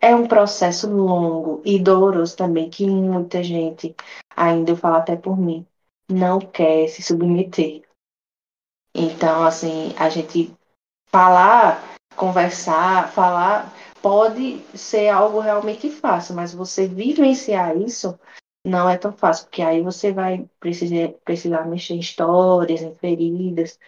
é 0.00 0.14
um 0.14 0.26
processo 0.26 0.88
longo 0.88 1.60
e 1.64 1.78
doloroso 1.78 2.36
também 2.36 2.70
que 2.70 2.86
muita 2.86 3.42
gente, 3.42 3.94
ainda 4.36 4.72
eu 4.72 4.76
falo 4.76 4.96
até 4.96 5.16
por 5.16 5.36
mim, 5.36 5.66
não 6.08 6.38
quer 6.38 6.88
se 6.88 7.02
submeter. 7.02 7.82
Então, 8.94 9.44
assim, 9.44 9.94
a 9.98 10.08
gente 10.08 10.52
falar, 11.10 11.82
conversar, 12.16 13.12
falar, 13.12 13.72
pode 14.02 14.58
ser 14.74 15.08
algo 15.08 15.38
realmente 15.38 15.90
fácil, 15.90 16.34
mas 16.34 16.54
você 16.54 16.88
vivenciar 16.88 17.76
isso 17.76 18.18
não 18.64 18.88
é 18.88 18.96
tão 18.96 19.12
fácil, 19.12 19.46
porque 19.46 19.62
aí 19.62 19.82
você 19.82 20.12
vai 20.12 20.48
precisar, 20.58 21.08
precisar 21.24 21.66
mexer 21.66 21.94
em 21.94 22.00
histórias, 22.00 22.82
em 22.82 22.94
feridas, 22.96 23.78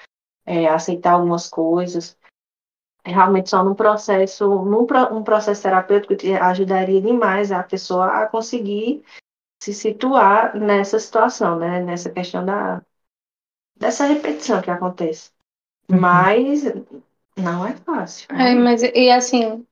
é, 0.46 0.66
aceitar 0.66 1.12
algumas 1.12 1.48
coisas. 1.48 2.16
Realmente 3.04 3.50
só 3.50 3.64
num 3.64 3.74
processo, 3.74 4.46
num 4.46 4.86
um 5.10 5.22
processo 5.24 5.62
terapêutico 5.62 6.14
te 6.16 6.32
ajudaria 6.34 7.00
demais 7.00 7.50
a 7.50 7.62
pessoa 7.62 8.22
a 8.22 8.26
conseguir 8.26 9.04
se 9.62 9.74
situar 9.74 10.56
nessa 10.56 10.98
situação, 10.98 11.58
né? 11.58 11.80
Nessa 11.80 12.10
questão 12.10 12.44
da, 12.44 12.82
dessa 13.76 14.06
repetição 14.06 14.62
que 14.62 14.70
acontece. 14.70 15.30
Uhum. 15.90 16.00
Mas 16.00 16.64
não 17.36 17.66
é 17.66 17.74
fácil. 17.74 18.28
É, 18.32 18.54
mas 18.54 18.82
e 18.82 19.10
assim, 19.10 19.66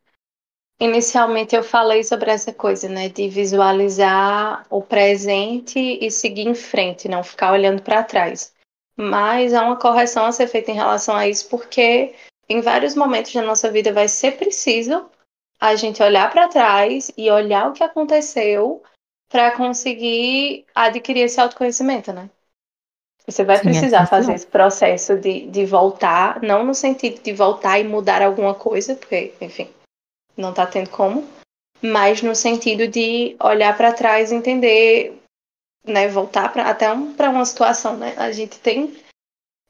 inicialmente 0.81 1.55
eu 1.55 1.63
falei 1.63 2.03
sobre 2.03 2.31
essa 2.31 2.53
coisa, 2.53 2.89
né, 2.89 3.09
de 3.09 3.29
visualizar 3.29 4.67
o 4.71 4.81
presente 4.81 5.79
e 5.79 6.11
seguir 6.11 6.49
em 6.49 6.55
frente, 6.55 7.09
não 7.09 7.23
ficar 7.23 7.53
olhando 7.53 7.83
para 7.83 8.03
trás. 8.03 8.53
Mas 8.97 9.53
há 9.55 9.63
uma 9.63 9.77
correção 9.77 10.25
a 10.25 10.33
ser 10.33 10.47
feita 10.47 10.71
em 10.71 10.75
relação 10.75 11.15
a 11.15 11.29
isso, 11.29 11.49
porque 11.49 12.15
em 12.49 12.61
vários 12.61 12.95
momentos 12.95 13.33
da 13.33 13.43
nossa 13.43 13.71
vida 13.71 13.93
vai 13.93 14.09
ser 14.09 14.37
preciso 14.37 15.09
a 15.61 15.75
gente 15.75 16.03
olhar 16.03 16.31
para 16.33 16.49
trás 16.49 17.11
e 17.17 17.31
olhar 17.31 17.69
o 17.69 17.73
que 17.73 17.85
aconteceu 17.85 18.83
para 19.31 19.53
conseguir 19.53 20.65
adquirir 20.75 21.25
esse 21.25 21.41
autoconhecimento, 21.41 22.13
né? 22.13 22.29
Você 23.27 23.45
vai 23.45 23.59
Sim, 23.59 23.69
é 23.69 23.71
precisar 23.71 23.99
essencial. 23.99 24.21
fazer 24.21 24.33
esse 24.35 24.47
processo 24.47 25.17
de, 25.17 25.47
de 25.47 25.65
voltar, 25.65 26.43
não 26.43 26.65
no 26.65 26.75
sentido 26.75 27.23
de 27.23 27.33
voltar 27.33 27.79
e 27.79 27.85
mudar 27.85 28.23
alguma 28.23 28.55
coisa, 28.55 28.97
porque, 28.97 29.33
enfim, 29.41 29.69
não 30.41 30.53
tá 30.53 30.67
tendo 30.67 30.91
como, 30.91 31.29
mas 31.83 32.23
no 32.23 32.35
sentido 32.35 32.89
de 32.89 33.37
olhar 33.41 33.77
para 33.77 33.93
trás 33.93 34.31
e 34.31 34.35
entender, 34.35 35.21
né, 35.87 36.09
voltar 36.09 36.53
pra, 36.53 36.71
até 36.71 36.93
um, 36.93 37.15
para 37.15 37.31
uma 37.31 37.45
situação, 37.45 37.97
né? 37.97 38.15
A 38.17 38.33
gente 38.33 38.59
tem 38.59 38.97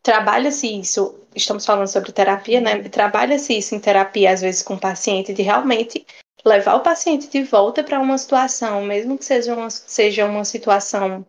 trabalha-se 0.02 0.66
isso, 0.66 1.18
estamos 1.34 1.66
falando 1.66 1.88
sobre 1.88 2.12
terapia, 2.12 2.60
né? 2.60 2.82
Trabalha-se 2.88 3.56
isso 3.56 3.74
em 3.74 3.80
terapia 3.80 4.32
às 4.32 4.40
vezes 4.40 4.62
com 4.62 4.74
o 4.74 4.80
paciente 4.80 5.32
de 5.32 5.42
realmente 5.42 6.06
levar 6.44 6.74
o 6.76 6.80
paciente 6.80 7.28
de 7.28 7.42
volta 7.42 7.84
para 7.84 8.00
uma 8.00 8.16
situação, 8.16 8.82
mesmo 8.82 9.18
que 9.18 9.24
seja 9.24 9.54
uma, 9.54 9.68
seja 9.68 10.26
uma 10.26 10.44
situação 10.44 11.26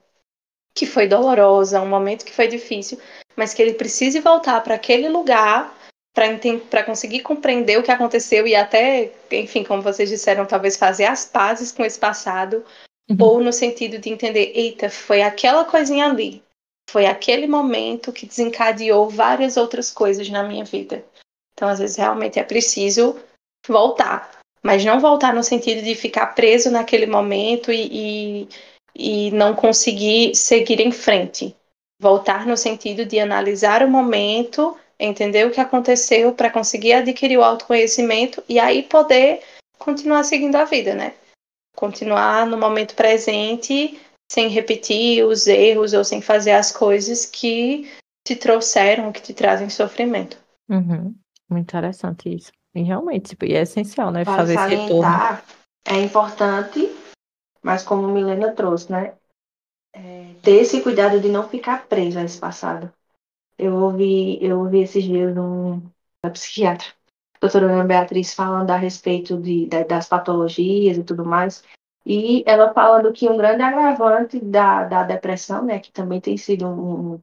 que 0.74 0.86
foi 0.86 1.08
dolorosa, 1.08 1.82
um 1.82 1.90
momento 1.90 2.26
que 2.26 2.34
foi 2.34 2.48
difícil, 2.48 2.98
mas 3.36 3.54
que 3.54 3.62
ele 3.62 3.74
precise 3.74 4.20
voltar 4.22 4.62
para 4.62 4.76
aquele 4.76 5.10
lugar 5.10 5.76
para 6.14 6.84
conseguir 6.84 7.22
compreender 7.22 7.80
o 7.80 7.84
que 7.84 7.92
aconteceu 7.92 8.46
e 8.46 8.56
até, 8.56 9.12
enfim, 9.32 9.64
como 9.64 9.82
vocês 9.82 10.10
disseram, 10.10 10.46
talvez 10.46 10.76
fazer 10.76 11.06
as 11.06 11.26
pazes 11.26 11.72
com 11.72 11.86
esse 11.86 11.98
passado, 11.98 12.66
Uhum. 13.12 13.18
ou 13.20 13.42
no 13.42 13.52
sentido 13.52 13.98
de 13.98 14.10
entender, 14.10 14.52
eita, 14.56 14.90
foi 14.90 15.22
aquela 15.22 15.66
coisinha 15.66 16.06
ali, 16.06 16.42
foi 16.90 17.06
aquele 17.06 17.48
momento 17.48 18.12
que 18.12 18.26
desencadeou 18.26 19.10
várias 19.10 19.58
outras 19.58 19.92
coisas 19.92 20.30
na 20.30 20.44
minha 20.44 20.64
vida. 20.64 21.04
Então, 21.54 21.68
às 21.68 21.80
vezes, 21.80 21.98
realmente 21.98 22.40
é 22.40 22.44
preciso 22.44 23.18
voltar, 23.68 24.40
mas 24.64 24.84
não 24.86 25.00
voltar 25.00 25.34
no 25.34 25.44
sentido 25.44 25.84
de 25.84 25.96
ficar 25.96 26.28
preso 26.28 26.72
naquele 26.72 27.06
momento 27.06 27.72
e, 27.72 28.46
e, 28.46 28.50
e 28.96 29.32
não 29.32 29.54
conseguir 29.54 30.36
seguir 30.36 30.80
em 30.80 30.92
frente. 30.92 31.56
Voltar 32.00 32.46
no 32.48 32.58
sentido 32.58 33.06
de 33.06 33.20
analisar 33.20 33.84
o 33.84 33.90
momento, 33.90 34.76
entender 35.04 35.46
o 35.46 35.52
que 35.52 35.60
aconteceu 35.60 36.34
para 36.34 36.50
conseguir 36.50 36.94
adquirir 36.94 37.38
o 37.38 37.44
autoconhecimento 37.44 38.44
e 38.48 38.60
aí 38.60 38.84
poder 38.84 39.42
continuar 39.78 40.24
seguindo 40.24 40.56
a 40.56 40.66
vida, 40.66 40.94
né? 40.94 41.14
Continuar 41.76 42.46
no 42.46 42.58
momento 42.58 42.96
presente 42.96 44.00
sem 44.32 44.48
repetir 44.48 45.26
os 45.26 45.48
erros 45.48 45.94
ou 45.94 46.04
sem 46.04 46.22
fazer 46.22 46.52
as 46.52 46.72
coisas 46.72 47.26
que 47.26 47.90
te 48.26 48.36
trouxeram, 48.36 49.12
que 49.12 49.22
te 49.22 49.34
trazem 49.34 49.70
sofrimento. 49.70 50.38
Uhum. 50.70 51.16
Muito 51.50 51.64
interessante 51.64 52.34
isso. 52.34 52.52
E 52.74 52.82
realmente, 52.82 53.30
tipo, 53.30 53.46
e 53.46 53.54
é 53.54 53.62
essencial, 53.62 54.12
né? 54.12 54.24
Vale 54.24 54.38
fazer 54.38 54.54
esse 54.54 54.68
retorno. 54.68 55.02
salientar, 55.02 55.46
é 55.86 55.96
importante, 55.96 56.90
mas 57.62 57.84
como 57.84 58.08
Milena 58.08 58.54
trouxe, 58.54 58.92
né? 58.92 59.14
é, 59.94 60.34
ter 60.42 60.62
esse 60.62 60.82
cuidado 60.82 61.20
de 61.20 61.30
não 61.30 61.48
ficar 61.48 61.88
preso 61.88 62.20
a 62.20 62.24
esse 62.24 62.40
passado. 62.40 62.92
Eu 63.62 63.76
ouvi, 63.76 64.40
eu 64.44 64.60
ouvi 64.60 64.80
esses 64.82 65.04
dias 65.04 65.38
um 65.38 65.82
uma 66.24 66.32
psiquiatra, 66.32 66.88
doutora 67.40 67.66
Ana 67.72 67.84
Beatriz, 67.84 68.34
falando 68.34 68.70
a 68.72 68.76
respeito 68.78 69.38
de, 69.40 69.68
da- 69.68 69.84
das 69.84 70.08
patologias 70.08 70.98
e 70.98 71.04
tudo 71.04 71.24
mais. 71.26 71.64
E 72.06 72.44
ela 72.48 72.74
falando 72.74 73.14
que 73.14 73.30
um 73.30 73.38
grande 73.38 73.62
agravante 73.64 74.40
da, 74.40 74.84
da 74.86 75.04
depressão, 75.04 75.64
né, 75.64 75.80
que 75.80 75.92
também 75.92 76.20
tem 76.20 76.38
sido 76.38 76.68
um, 76.68 77.14
um- 77.16 77.22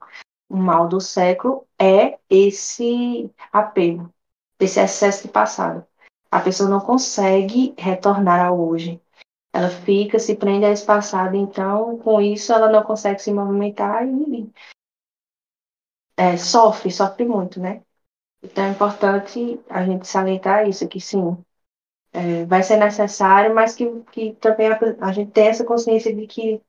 um 0.51 0.57
mal 0.59 0.89
do 0.89 1.01
século, 1.01 1.67
é 1.79 2.19
esse 2.31 3.29
apego, 3.53 4.13
esse 4.61 4.81
excesso 4.81 5.25
de 5.27 5.33
passado. 5.33 5.85
A 6.31 6.41
pessoa 6.41 6.71
não 6.71 6.81
consegue 6.81 7.75
retornar 7.79 8.47
ao 8.47 8.61
hoje. 8.61 9.01
Ela 9.53 9.71
fica, 9.71 10.19
se 10.19 10.37
prende 10.37 10.67
a 10.67 10.71
esse 10.71 10.85
passado, 10.87 11.37
então, 11.37 11.99
com 11.99 12.21
isso, 12.21 12.53
ela 12.53 12.71
não 12.71 12.83
consegue 12.85 13.21
se 13.21 13.33
movimentar 13.33 14.07
e 14.07 14.51
é, 16.19 16.37
sofre, 16.37 16.91
sofre 16.91 17.25
muito, 17.25 17.61
né? 17.61 17.81
Então, 18.43 18.65
é 18.65 18.71
importante 18.71 19.61
a 19.71 19.85
gente 19.85 20.07
salientar 20.07 20.69
isso, 20.69 20.89
que 20.89 21.01
sim, 21.01 21.37
é, 22.13 22.45
vai 22.45 22.63
ser 22.63 22.77
necessário, 22.77 23.55
mas 23.55 23.75
que, 23.75 23.89
que 24.11 24.33
também 24.35 24.69
a, 24.69 24.79
a 25.01 25.13
gente 25.13 25.31
tem 25.31 25.47
essa 25.47 25.65
consciência 25.65 26.15
de 26.15 26.27
que 26.27 26.61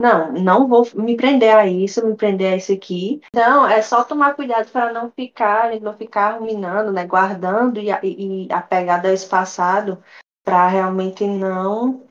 não, 0.00 0.32
não 0.32 0.68
vou 0.68 0.86
me 0.94 1.16
prender 1.16 1.56
a 1.56 1.66
isso, 1.66 2.04
me 2.06 2.16
prender 2.16 2.52
a 2.52 2.56
isso 2.56 2.72
aqui. 2.72 3.20
Então, 3.28 3.66
é 3.66 3.80
só 3.80 4.02
tomar 4.02 4.34
cuidado 4.34 4.70
para 4.70 4.92
não 4.92 5.10
ficar, 5.10 5.78
não 5.80 5.96
ficar 5.96 6.38
ruminando, 6.38 6.92
né, 6.92 7.06
guardando 7.06 7.78
e, 7.78 7.88
e, 8.02 8.52
apegado 8.52 9.06
a 9.06 9.12
esse 9.12 9.28
passado, 9.28 10.02
para 10.44 10.66
realmente 10.68 11.24
não 11.26 12.06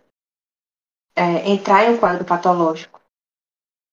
é, 1.16 1.50
entrar 1.50 1.86
em 1.86 1.96
um 1.96 1.98
quadro 1.98 2.26
patológico. 2.26 2.95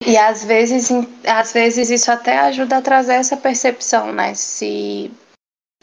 E 0.07 0.17
às 0.17 0.45
vezes, 0.45 0.89
às 1.27 1.53
vezes 1.53 1.91
isso 1.91 2.11
até 2.11 2.39
ajuda 2.39 2.79
a 2.79 2.83
trazer 2.83 3.15
essa 3.15 3.37
percepção, 3.37 4.13
né? 4.13 4.35
Se 4.35 5.11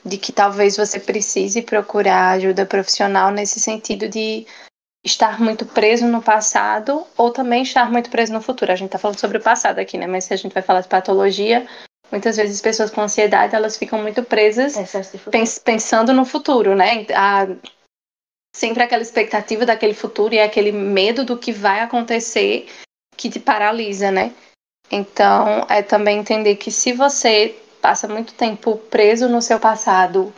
de 0.05 0.17
que 0.17 0.31
talvez 0.31 0.77
você 0.77 0.99
precise 0.99 1.61
procurar 1.61 2.31
ajuda 2.31 2.65
profissional 2.65 3.31
nesse 3.31 3.59
sentido 3.59 4.07
de 4.07 4.45
estar 5.05 5.39
muito 5.39 5.65
preso 5.65 6.05
no 6.07 6.21
passado 6.21 7.05
ou 7.17 7.31
também 7.31 7.63
estar 7.63 7.91
muito 7.91 8.09
preso 8.09 8.33
no 8.33 8.41
futuro. 8.41 8.71
A 8.71 8.75
gente 8.75 8.89
tá 8.91 8.97
falando 8.97 9.19
sobre 9.19 9.37
o 9.37 9.41
passado 9.41 9.79
aqui, 9.79 9.97
né? 9.97 10.07
Mas 10.07 10.25
se 10.25 10.33
a 10.33 10.37
gente 10.37 10.53
vai 10.53 10.63
falar 10.63 10.81
de 10.81 10.87
patologia, 10.87 11.67
muitas 12.11 12.37
vezes 12.37 12.61
pessoas 12.61 12.91
com 12.91 13.01
ansiedade, 13.01 13.55
elas 13.55 13.77
ficam 13.77 14.01
muito 14.01 14.23
presas 14.23 14.75
pens- 15.31 15.59
pensando 15.59 16.13
no 16.13 16.25
futuro, 16.25 16.75
né? 16.75 17.05
A- 17.13 17.47
sempre 18.55 18.83
aquela 18.83 19.01
expectativa 19.01 19.65
daquele 19.65 19.93
futuro 19.93 20.33
e 20.33 20.39
aquele 20.39 20.71
medo 20.71 21.23
do 21.23 21.37
que 21.37 21.51
vai 21.51 21.81
acontecer 21.81 22.67
que 23.19 23.29
te 23.29 23.39
paralisa, 23.39 24.09
né? 24.09 24.31
Então, 24.89 25.65
é 25.69 25.81
também 25.81 26.19
entender 26.19 26.55
que 26.55 26.71
se 26.71 26.93
você 26.93 27.53
passa 27.81 28.07
muito 28.07 28.33
tempo 28.33 28.77
preso 28.89 29.27
no 29.27 29.41
seu 29.41 29.59
passado, 29.59 30.33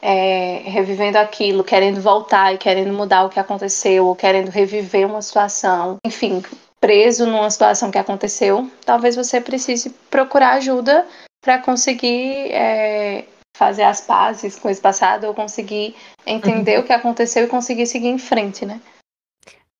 é, 0.00 0.60
revivendo 0.64 1.16
aquilo, 1.16 1.64
querendo 1.64 2.02
voltar 2.02 2.54
e 2.54 2.58
querendo 2.58 2.92
mudar 2.92 3.24
o 3.24 3.30
que 3.30 3.40
aconteceu, 3.40 4.06
ou 4.06 4.14
querendo 4.14 4.50
reviver 4.50 5.06
uma 5.06 5.22
situação, 5.22 5.96
enfim, 6.04 6.42
preso 6.78 7.26
numa 7.26 7.50
situação 7.50 7.90
que 7.90 7.98
aconteceu, 7.98 8.70
talvez 8.84 9.16
você 9.16 9.40
precise 9.40 9.88
procurar 10.10 10.52
ajuda 10.52 11.06
para 11.42 11.58
conseguir 11.58 12.52
é, 12.52 13.24
fazer 13.56 13.84
as 13.84 14.02
pazes 14.02 14.56
com 14.56 14.68
esse 14.68 14.82
passado 14.82 15.24
ou 15.24 15.34
conseguir 15.34 15.96
entender 16.26 16.76
uhum. 16.76 16.84
o 16.84 16.86
que 16.86 16.92
aconteceu 16.92 17.44
e 17.44 17.48
conseguir 17.48 17.86
seguir 17.86 18.08
em 18.08 18.18
frente, 18.18 18.66
né? 18.66 18.80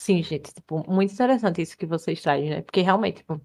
Sim, 0.09 0.23
gente, 0.23 0.55
tipo, 0.55 0.91
muito 0.91 1.13
interessante 1.13 1.61
isso 1.61 1.77
que 1.77 1.85
vocês 1.85 2.23
trazem, 2.23 2.49
né? 2.49 2.63
Porque 2.63 2.81
realmente, 2.81 3.19
tipo, 3.19 3.39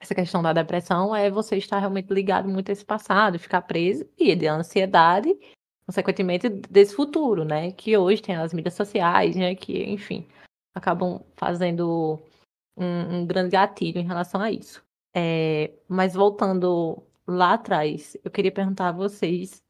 essa 0.00 0.12
questão 0.12 0.42
da 0.42 0.52
depressão 0.52 1.14
é 1.14 1.30
você 1.30 1.56
estar 1.56 1.78
realmente 1.78 2.12
ligado 2.12 2.48
muito 2.48 2.68
a 2.68 2.72
esse 2.72 2.84
passado, 2.84 3.38
ficar 3.38 3.62
preso 3.62 4.04
e 4.18 4.34
de 4.34 4.48
ansiedade, 4.48 5.32
consequentemente, 5.86 6.48
desse 6.48 6.96
futuro, 6.96 7.44
né? 7.44 7.70
Que 7.70 7.96
hoje 7.96 8.20
tem 8.20 8.34
as 8.34 8.52
mídias 8.52 8.74
sociais, 8.74 9.36
né? 9.36 9.54
Que, 9.54 9.84
enfim, 9.84 10.26
acabam 10.74 11.24
fazendo 11.36 12.20
um, 12.76 13.18
um 13.20 13.26
grande 13.26 13.50
gatilho 13.50 14.00
em 14.00 14.06
relação 14.06 14.40
a 14.40 14.50
isso. 14.50 14.84
É, 15.14 15.72
mas 15.88 16.14
voltando 16.14 17.04
lá 17.24 17.54
atrás, 17.54 18.16
eu 18.24 18.32
queria 18.32 18.50
perguntar 18.50 18.88
a 18.88 18.92
vocês. 18.92 19.62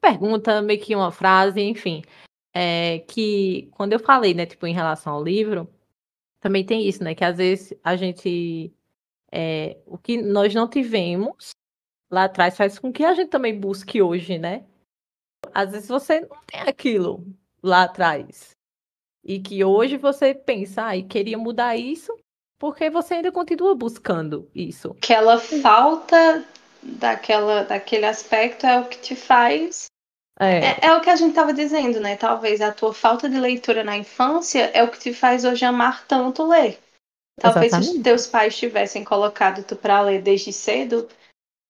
Pergunta, 0.00 0.62
meio 0.62 0.80
que 0.80 0.94
uma 0.94 1.10
frase, 1.10 1.60
enfim 1.60 2.04
é, 2.52 3.00
que 3.00 3.68
quando 3.72 3.92
eu 3.92 3.98
falei, 3.98 4.34
né, 4.34 4.46
tipo, 4.46 4.66
em 4.66 4.74
relação 4.74 5.14
ao 5.14 5.24
livro, 5.24 5.68
também 6.40 6.64
tem 6.64 6.86
isso, 6.86 7.02
né, 7.02 7.14
que 7.14 7.24
às 7.24 7.36
vezes 7.36 7.74
a 7.82 7.96
gente, 7.96 8.72
é, 9.30 9.78
o 9.86 9.96
que 9.96 10.20
nós 10.20 10.54
não 10.54 10.68
tivemos 10.68 11.50
lá 12.10 12.24
atrás 12.24 12.56
faz 12.56 12.78
com 12.78 12.92
que 12.92 13.04
a 13.04 13.14
gente 13.14 13.30
também 13.30 13.58
busque 13.58 14.02
hoje, 14.02 14.38
né? 14.38 14.66
Às 15.54 15.72
vezes 15.72 15.88
você 15.88 16.20
não 16.20 16.44
tem 16.46 16.60
aquilo 16.60 17.24
lá 17.62 17.84
atrás. 17.84 18.50
E 19.24 19.40
que 19.40 19.64
hoje 19.64 19.96
você 19.96 20.34
pensa, 20.34 20.86
ah, 20.86 20.96
e 20.96 21.04
queria 21.04 21.38
mudar 21.38 21.76
isso, 21.76 22.14
porque 22.58 22.90
você 22.90 23.14
ainda 23.14 23.32
continua 23.32 23.74
buscando 23.74 24.50
isso. 24.54 24.90
Aquela 25.02 25.38
falta 25.38 26.44
daquela, 26.82 27.62
daquele 27.62 28.04
aspecto 28.04 28.66
é 28.66 28.80
o 28.80 28.88
que 28.88 28.98
te 28.98 29.16
faz 29.16 29.91
é. 30.44 30.58
É, 30.58 30.78
é. 30.86 30.96
o 30.96 31.00
que 31.00 31.10
a 31.10 31.16
gente 31.16 31.30
estava 31.30 31.52
dizendo, 31.52 32.00
né? 32.00 32.16
Talvez 32.16 32.60
a 32.60 32.72
tua 32.72 32.92
falta 32.92 33.28
de 33.28 33.38
leitura 33.38 33.84
na 33.84 33.96
infância 33.96 34.70
é 34.72 34.82
o 34.82 34.88
que 34.88 34.98
te 34.98 35.12
faz 35.12 35.44
hoje 35.44 35.64
amar 35.64 36.04
tanto 36.06 36.46
ler. 36.46 36.78
Talvez 37.40 37.66
Exatamente. 37.66 37.96
se 37.96 38.02
teus 38.02 38.26
pais 38.26 38.56
tivessem 38.56 39.04
colocado 39.04 39.64
tu 39.64 39.74
para 39.74 40.00
ler 40.02 40.22
desde 40.22 40.52
cedo, 40.52 41.08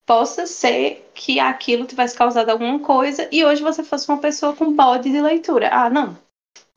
possa 0.05 0.47
ser 0.47 1.09
que 1.15 1.39
aquilo 1.39 1.87
tivesse 1.87 2.17
causado 2.17 2.51
alguma 2.51 2.79
coisa 2.81 3.29
e 3.31 3.45
hoje 3.45 3.63
você 3.63 3.83
fosse 3.83 4.09
uma 4.09 4.19
pessoa 4.19 4.55
com 4.55 4.73
bode 4.73 5.11
de 5.11 5.21
leitura. 5.21 5.71
Ah, 5.73 5.89
não, 5.89 6.19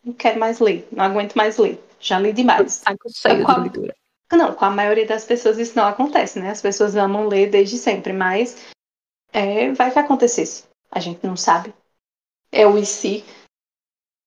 não 0.03 0.13
quero 0.13 0.39
mais 0.39 0.59
ler, 0.59 0.87
não 0.91 1.03
aguento 1.03 1.35
mais 1.35 1.57
ler, 1.57 1.83
já 1.99 2.19
li 2.19 2.31
demais. 2.31 2.73
Saco 2.73 3.09
cheio 3.09 3.45
de 3.45 3.59
leitura. 3.59 3.95
Não, 4.31 4.53
com 4.53 4.65
a 4.65 4.69
maioria 4.69 5.05
das 5.05 5.23
pessoas 5.23 5.57
isso 5.57 5.75
não 5.75 5.85
acontece, 5.85 6.39
né? 6.39 6.49
As 6.49 6.61
pessoas 6.61 6.95
amam 6.95 7.27
ler 7.27 7.49
desde 7.49 7.77
sempre, 7.77 8.11
mas 8.11 8.57
é, 9.31 9.71
vai 9.71 9.91
que 9.91 9.99
acontecesse. 9.99 10.63
A 10.91 10.99
gente 10.99 11.25
não 11.25 11.35
sabe. 11.35 11.73
É 12.55 12.65
o 12.65 12.77
e. 12.77 13.23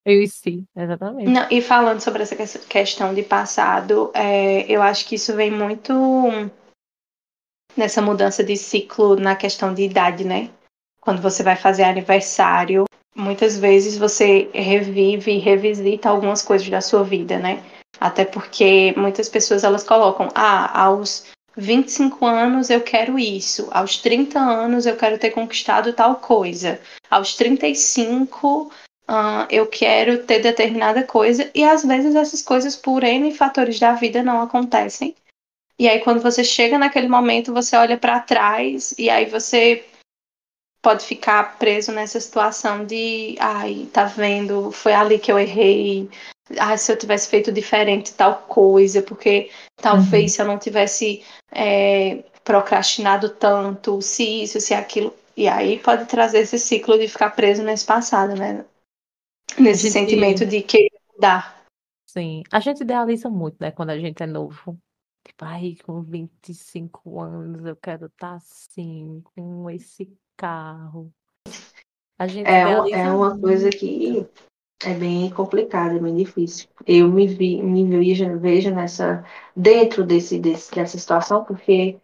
É 0.05 0.11
o 0.11 0.23
e 0.23 0.29
se, 0.29 0.64
exatamente. 0.77 1.31
Não, 1.31 1.49
e 1.51 1.62
falando 1.62 2.01
sobre 2.01 2.23
essa 2.23 2.37
questão 2.59 3.14
de 3.14 3.23
passado, 3.23 4.12
é, 4.14 4.71
eu 4.71 4.83
acho 4.83 5.09
que 5.09 5.14
isso 5.14 5.35
vem 5.35 5.51
muito 5.51 5.95
nessa 7.75 8.03
mudança 8.03 8.45
de 8.45 8.55
ciclo 8.55 9.17
na 9.17 9.35
questão 9.35 9.73
de 9.73 9.83
idade, 9.83 10.25
né? 10.25 10.51
Quando 11.01 11.23
você 11.23 11.43
vai 11.43 11.57
fazer 11.57 11.85
aniversário, 11.85 12.85
muitas 13.17 13.59
vezes 13.59 13.97
você 13.97 14.51
revive 14.53 15.33
e 15.33 15.38
revisita 15.38 16.11
algumas 16.11 16.43
coisas 16.43 16.69
da 16.69 16.83
sua 16.83 17.03
vida, 17.03 17.38
né? 17.38 17.64
Até 17.99 18.27
porque 18.27 18.93
muitas 18.95 19.31
pessoas 19.31 19.64
elas 19.64 19.85
colocam, 19.85 20.29
ah, 20.35 20.85
aos 20.85 21.27
25 21.59 22.25
anos 22.25 22.71
eu 22.71 22.81
quero 22.81 23.18
isso, 23.18 23.68
aos 23.73 23.97
30 23.99 24.38
anos 24.38 24.87
eu 24.87 24.97
quero 24.97 25.18
ter 25.18 25.31
conquistado 25.31 25.92
tal 25.92 26.16
coisa, 26.16 26.81
aos 27.11 27.35
35 27.35 28.71
uh, 29.09 29.47
eu 29.51 29.66
quero 29.66 30.25
ter 30.25 30.40
determinada 30.40 31.03
coisa, 31.03 31.51
e 31.55 31.64
às 31.64 31.85
vezes 31.85 32.14
essas 32.14 32.42
coisas, 32.42 32.77
por 32.77 33.03
N 33.03 33.35
fatores 33.35 33.81
da 33.81 33.92
vida, 33.94 34.23
não 34.23 34.40
acontecem. 34.40 35.16
E 35.79 35.88
aí, 35.88 36.01
quando 36.01 36.21
você 36.21 36.42
chega 36.42 36.77
naquele 36.77 37.09
momento, 37.09 37.53
você 37.53 37.77
olha 37.77 37.97
para 37.97 38.18
trás 38.18 38.94
e 38.99 39.09
aí 39.09 39.27
você 39.27 39.85
pode 40.83 41.05
ficar 41.05 41.59
preso 41.59 41.93
nessa 41.93 42.21
situação 42.21 42.85
de, 42.85 43.37
ai, 43.41 43.88
tá 43.93 44.05
vendo, 44.05 44.71
foi 44.71 44.93
ali 44.93 45.19
que 45.19 45.31
eu 45.31 45.38
errei, 45.38 46.09
ah, 46.59 46.77
se 46.77 46.91
eu 46.91 46.97
tivesse 46.97 47.29
feito 47.29 47.53
diferente 47.53 48.14
tal 48.14 48.43
coisa, 48.43 49.03
porque 49.03 49.51
talvez 49.77 50.23
uhum. 50.23 50.29
se 50.29 50.43
eu 50.43 50.47
não 50.47 50.59
tivesse 50.59 51.25
é, 51.51 52.25
procrastinado 52.45 53.29
tanto, 53.31 54.01
se 54.01 54.43
isso, 54.43 54.61
se 54.61 54.73
aquilo. 54.73 55.14
E 55.37 55.47
aí 55.47 55.79
pode 55.79 56.07
trazer 56.07 56.41
esse 56.41 56.59
ciclo 56.59 56.99
de 56.99 57.09
ficar 57.09 57.31
preso 57.31 57.62
nesse 57.62 57.85
passado, 57.85 58.35
né? 58.35 58.64
Nesse 59.59 59.91
sentimento 59.91 60.45
de 60.47 60.62
querer 60.62 60.91
mudar. 61.14 61.62
Sim, 62.07 62.43
a 62.51 62.59
gente 62.59 62.83
idealiza 62.83 63.29
muito, 63.29 63.57
né, 63.61 63.71
quando 63.71 63.91
a 63.91 63.99
gente 63.99 64.23
é 64.23 64.27
novo. 64.27 64.79
Tipo, 65.27 65.45
ai, 65.45 65.77
com 65.85 66.03
25 66.03 67.21
anos 67.21 67.64
eu 67.67 67.77
quero 67.77 68.07
estar 68.07 68.31
tá 68.31 68.35
assim, 68.37 69.23
com 69.35 69.69
esse 69.69 70.11
carro. 70.38 71.12
A 72.18 72.27
gente 72.27 72.48
é, 72.48 72.62
é 72.62 73.11
uma 73.11 73.38
coisa 73.38 73.68
que 73.68 74.27
é 74.85 74.94
bem 74.94 75.29
complicado, 75.31 75.96
é 75.96 75.98
bem 75.98 76.16
difícil. 76.16 76.68
Eu 76.87 77.09
me 77.09 77.27
vi, 77.27 77.61
me 77.62 77.85
vejo, 77.85 78.38
vejo 78.38 78.74
nessa 78.74 79.24
dentro 79.55 80.05
desse, 80.05 80.38
desse 80.38 80.74
dessa 80.74 80.96
situação, 80.96 81.44
porque 81.44 81.98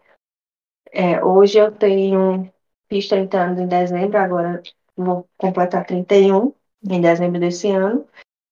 é, 0.92 1.24
hoje 1.24 1.58
eu 1.58 1.72
tenho 1.72 2.52
fiz 2.88 3.08
30 3.08 3.38
anos 3.38 3.58
em 3.60 3.66
dezembro, 3.66 4.18
agora 4.18 4.62
vou 4.96 5.28
completar 5.36 5.86
31 5.86 6.52
em 6.88 7.00
dezembro 7.00 7.40
desse 7.40 7.70
ano. 7.70 8.06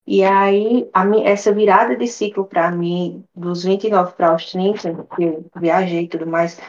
E 0.05 0.25
aí, 0.25 0.91
a 0.93 1.05
minha, 1.05 1.29
essa 1.29 1.53
virada 1.53 1.95
de 1.95 2.09
ciclo 2.09 2.45
para 2.45 2.71
mim, 2.73 3.25
dos 3.33 3.63
29 3.63 4.15
para 4.15 4.35
os 4.35 4.51
30, 4.51 5.07
que 5.15 5.23
eu 5.23 5.47
viajei 5.55 6.05
e 6.05 6.09
tudo 6.09 6.27
mais, 6.27 6.61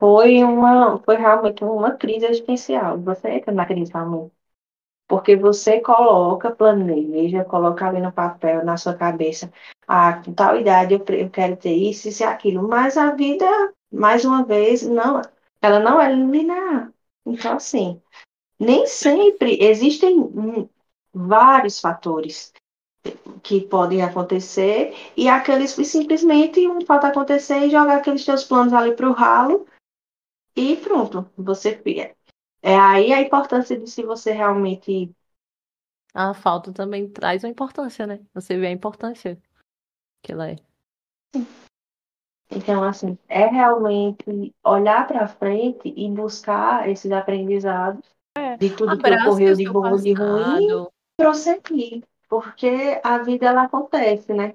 foi 0.00 0.42
uma 0.42 0.98
foi 1.00 1.16
realmente 1.16 1.62
uma 1.62 1.92
crise 1.92 2.26
existencial. 2.26 2.98
Você 3.00 3.28
entra 3.30 3.52
na 3.52 3.66
crise 3.66 3.92
realmente 3.92 4.32
porque 5.10 5.34
você 5.34 5.80
coloca, 5.80 6.52
planeja, 6.52 7.44
coloca 7.44 7.84
ali 7.84 8.00
no 8.00 8.12
papel, 8.12 8.64
na 8.64 8.76
sua 8.76 8.94
cabeça, 8.94 9.52
ah, 9.88 10.22
com 10.24 10.32
tal 10.32 10.56
idade 10.56 10.94
eu, 10.94 11.04
eu 11.16 11.28
quero 11.28 11.56
ter 11.56 11.74
isso, 11.74 12.08
isso 12.08 12.22
e 12.22 12.26
aquilo. 12.26 12.68
Mas 12.68 12.96
a 12.96 13.10
vida, 13.10 13.44
mais 13.92 14.24
uma 14.24 14.44
vez, 14.44 14.82
não, 14.82 15.20
ela 15.60 15.80
não 15.80 16.00
é 16.00 16.14
linear. 16.14 16.92
Então, 17.26 17.56
assim, 17.56 18.00
nem 18.56 18.86
sempre 18.86 19.58
existem 19.60 20.30
vários 21.12 21.80
fatores 21.80 22.52
que 23.42 23.60
podem 23.62 24.02
acontecer 24.02 24.94
e 25.16 25.28
aqueles 25.28 25.74
que 25.74 25.84
simplesmente 25.84 26.68
um 26.68 26.86
falta 26.86 27.08
acontecer 27.08 27.66
e 27.66 27.70
jogar 27.70 27.96
aqueles 27.96 28.24
teus 28.24 28.44
planos 28.44 28.72
ali 28.72 28.94
para 28.94 29.08
o 29.08 29.12
ralo 29.12 29.66
e 30.56 30.76
pronto, 30.76 31.30
você 31.36 31.80
é 32.62 32.76
aí 32.76 33.12
a 33.12 33.20
importância 33.20 33.78
de 33.78 33.90
se 33.90 34.02
você 34.02 34.32
realmente. 34.32 35.14
A 36.12 36.34
falta 36.34 36.72
também 36.72 37.08
traz 37.08 37.44
uma 37.44 37.50
importância, 37.50 38.06
né? 38.06 38.20
Você 38.34 38.58
vê 38.58 38.66
a 38.66 38.72
importância 38.72 39.40
que 40.22 40.32
ela 40.32 40.50
é. 40.50 40.56
Então, 42.50 42.82
assim, 42.82 43.16
é 43.28 43.46
realmente 43.46 44.52
olhar 44.64 45.06
para 45.06 45.28
frente 45.28 45.92
e 45.96 46.10
buscar 46.10 46.88
esses 46.88 47.12
aprendizados 47.12 48.04
é. 48.36 48.56
de 48.56 48.74
tudo 48.74 48.98
que 48.98 49.10
ocorreu 49.10 49.54
de 49.54 49.70
bom 49.70 49.96
e 49.96 50.02
de 50.02 50.12
ruim 50.12 50.66
e 50.66 50.88
prosseguir. 51.16 52.04
Porque 52.28 53.00
a 53.02 53.18
vida 53.18 53.46
ela 53.46 53.64
acontece, 53.64 54.32
né? 54.32 54.54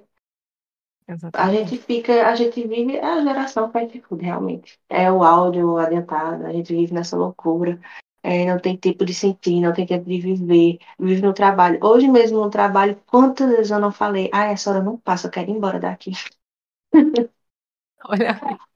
A 1.33 1.51
gente 1.51 1.77
fica, 1.77 2.27
a 2.27 2.35
gente 2.35 2.65
vive, 2.67 2.95
é 2.97 3.05
a 3.05 3.21
geração 3.23 3.71
fast 3.71 4.01
food, 4.01 4.23
realmente. 4.23 4.79
É 4.89 5.11
o 5.11 5.23
áudio 5.23 5.77
adiantado, 5.77 6.45
a 6.45 6.51
gente 6.53 6.73
vive 6.73 6.93
nessa 6.93 7.15
loucura. 7.17 7.79
É, 8.23 8.45
não 8.45 8.59
tem 8.59 8.75
tempo 8.75 9.05
de 9.05 9.13
sentir, 9.13 9.61
não 9.61 9.71
tem 9.73 9.85
tempo 9.85 10.05
de 10.09 10.19
viver, 10.19 10.79
vive 10.99 11.21
no 11.21 11.33
trabalho. 11.33 11.77
Hoje 11.83 12.07
mesmo 12.07 12.39
no 12.39 12.49
trabalho, 12.49 12.99
quantas 13.05 13.47
vezes 13.49 13.69
eu 13.71 13.79
não 13.79 13.91
falei, 13.91 14.29
ah, 14.33 14.45
essa 14.45 14.71
hora 14.71 14.81
não 14.83 14.97
passa, 14.97 15.27
eu 15.27 15.31
quero 15.31 15.51
ir 15.51 15.53
embora 15.55 15.79
daqui. 15.79 16.11
Olha. 18.05 18.39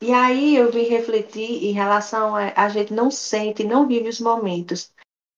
E 0.00 0.12
aí 0.12 0.54
eu 0.56 0.70
vim 0.70 0.84
refletir 0.84 1.64
em 1.64 1.72
relação 1.72 2.36
a 2.36 2.52
a 2.54 2.68
gente 2.68 2.92
não 2.94 3.10
sente, 3.10 3.64
não 3.64 3.88
vive 3.88 4.08
os 4.08 4.20
momentos. 4.20 4.93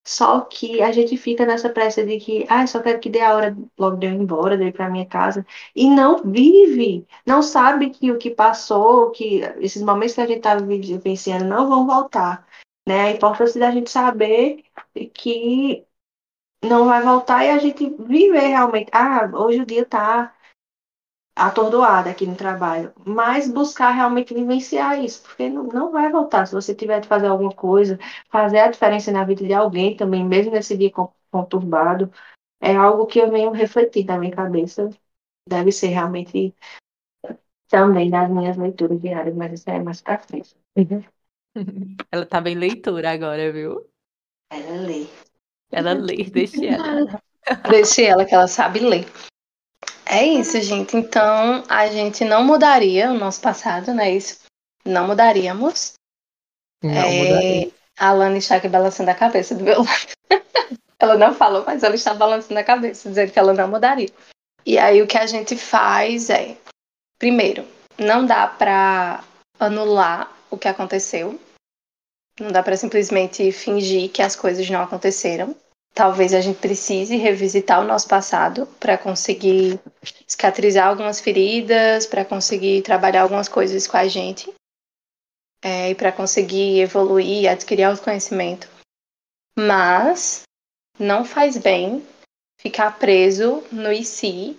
Só 0.07 0.40
que 0.42 0.81
a 0.81 0.92
gente 0.92 1.16
fica 1.16 1.45
nessa 1.45 1.69
pressa 1.69 2.05
de 2.07 2.19
que, 2.19 2.47
ah, 2.49 2.66
só 2.66 2.81
quero 2.81 3.01
que 3.01 3.11
dê 3.11 3.21
a 3.21 3.35
hora 3.35 3.57
logo 3.77 3.97
de 3.97 4.07
eu 4.07 4.12
ir 4.12 4.14
embora, 4.16 4.57
de 4.57 4.64
ir 4.66 4.73
para 4.73 4.88
minha 4.88 5.05
casa. 5.07 5.45
E 5.75 5.90
não 5.90 6.23
vive, 6.23 7.07
não 7.27 7.42
sabe 7.42 7.90
que 7.90 8.12
o 8.12 8.19
que 8.19 8.31
passou, 8.31 9.11
que 9.11 9.40
esses 9.59 9.83
momentos 9.83 10.14
que 10.14 10.21
a 10.21 10.27
gente 10.27 10.38
estava 10.38 10.64
vivenciando 10.64 11.45
não 11.47 11.69
vão 11.69 11.87
voltar. 11.87 12.47
Né? 12.87 13.01
A 13.09 13.11
importância 13.12 13.59
da 13.61 13.71
gente 13.73 13.90
saber 13.90 14.64
que 15.12 15.85
não 16.64 16.87
vai 16.87 17.03
voltar 17.03 17.45
e 17.45 17.51
a 17.51 17.59
gente 17.59 17.90
viver 17.99 18.49
realmente. 18.49 18.90
Ah, 18.92 19.29
hoje 19.35 19.61
o 19.61 19.66
dia 19.66 19.85
tá 19.85 20.36
atordoado 21.37 22.09
aqui 22.09 22.27
no 22.27 22.35
trabalho, 22.35 22.94
mas 23.05 23.46
buscar 23.46 23.90
realmente 23.90 24.33
vivenciar 24.33 24.99
isso, 25.05 25.22
porque 25.22 25.51
não, 25.51 25.64
não 25.64 25.92
vai 25.92 26.11
voltar. 26.11 26.46
Se 26.46 26.55
você 26.55 26.75
tiver 26.75 26.99
de 27.01 27.07
fazer 27.07 27.27
alguma 27.27 27.53
coisa, 27.53 27.99
fazer 28.31 28.61
a 28.61 28.70
diferença 28.70 29.12
na 29.12 29.22
vida 29.22 29.44
de 29.44 29.53
alguém 29.53 29.94
também, 29.94 30.25
mesmo 30.25 30.53
nesse 30.53 30.77
dia 30.77 30.90
conturbado, 31.31 32.11
é 32.59 32.75
algo 32.75 33.07
que 33.07 33.18
eu 33.18 33.31
venho 33.31 33.53
refletir 33.53 34.07
na 34.07 34.18
minha 34.18 34.35
cabeça. 34.35 34.88
Deve 35.46 35.70
ser 35.70 35.88
realmente 35.88 36.55
também 37.68 38.11
das 38.11 38.31
minhas 38.31 38.57
leituras 38.57 39.01
diárias, 39.01 39.37
mas 39.37 39.53
isso 39.53 39.68
é 39.68 39.79
mais 39.79 40.01
pra 40.01 40.18
frente. 40.18 40.57
Ela 42.11 42.25
tá 42.25 42.40
bem 42.40 42.55
leitura 42.55 43.11
agora, 43.11 43.53
viu? 43.53 43.87
Ela 44.51 44.81
lê. 44.81 45.07
Ela 45.70 45.92
lê, 45.92 46.25
deixa 46.25 46.64
ela. 46.64 47.20
Deixe 47.68 48.05
ela 48.05 48.25
que 48.25 48.35
ela 48.35 48.46
sabe 48.46 48.81
ler. 48.81 49.05
É 50.09 50.25
isso, 50.25 50.61
gente. 50.61 50.97
Então, 50.97 51.64
a 51.69 51.88
gente 51.88 52.25
não 52.25 52.45
mudaria 52.45 53.11
o 53.11 53.19
nosso 53.19 53.40
passado, 53.40 53.92
não 53.92 54.03
é 54.03 54.12
isso? 54.12 54.38
Não 54.85 55.07
mudaríamos. 55.07 55.95
Não, 56.83 56.92
É, 56.92 57.25
mudaria. 57.25 57.73
A 57.99 58.12
Lana 58.12 58.38
está 58.38 58.57
aqui 58.57 58.69
balançando 58.69 59.11
a 59.11 59.14
cabeça 59.14 59.55
do 59.55 59.64
meu 59.64 59.83
lado. 59.83 60.12
ela 60.99 61.16
não 61.16 61.35
falou, 61.35 61.64
mas 61.66 61.83
ela 61.83 61.95
está 61.95 62.14
balançando 62.14 62.61
a 62.61 62.64
cabeça, 62.64 63.09
dizendo 63.09 63.33
que 63.33 63.38
ela 63.38 63.53
não 63.53 63.69
mudaria. 63.69 64.11
E 64.64 64.79
aí 64.79 65.03
o 65.03 65.07
que 65.07 65.19
a 65.19 65.27
gente 65.27 65.57
faz 65.57 66.31
é, 66.31 66.57
primeiro, 67.19 67.66
não 67.99 68.25
dá 68.25 68.47
para 68.47 69.25
anular 69.59 70.31
o 70.51 70.59
que 70.59 70.69
aconteceu. 70.69 71.40
Não 72.38 72.53
dá 72.53 72.62
para 72.62 72.77
simplesmente 72.77 73.51
fingir 73.51 74.11
que 74.11 74.23
as 74.23 74.37
coisas 74.37 74.69
não 74.69 74.83
aconteceram. 74.83 75.57
Talvez 75.97 76.35
a 76.35 76.43
gente 76.43 76.59
precise 76.59 77.17
revisitar 77.17 77.81
o 77.81 77.87
nosso 77.87 78.07
passado 78.07 78.67
para 78.79 78.99
conseguir 78.99 79.81
cicatrizar 80.27 80.89
algumas 80.89 81.23
feridas, 81.23 82.05
para 82.05 82.23
conseguir 82.23 82.83
trabalhar 82.83 83.23
algumas 83.23 83.49
coisas 83.49 83.87
com 83.87 83.97
a 83.97 84.07
gente 84.07 84.53
é, 85.65 85.89
e 85.89 85.95
para 85.95 86.13
conseguir 86.13 86.81
evoluir, 86.81 87.51
adquirir 87.51 87.85
autoconhecimento. 87.85 88.69
Mas 89.59 90.43
não 90.99 91.25
faz 91.25 91.57
bem 91.57 92.07
ficar 92.61 92.99
preso 92.99 93.65
no 93.73 93.91
e 93.91 94.05
se, 94.05 94.55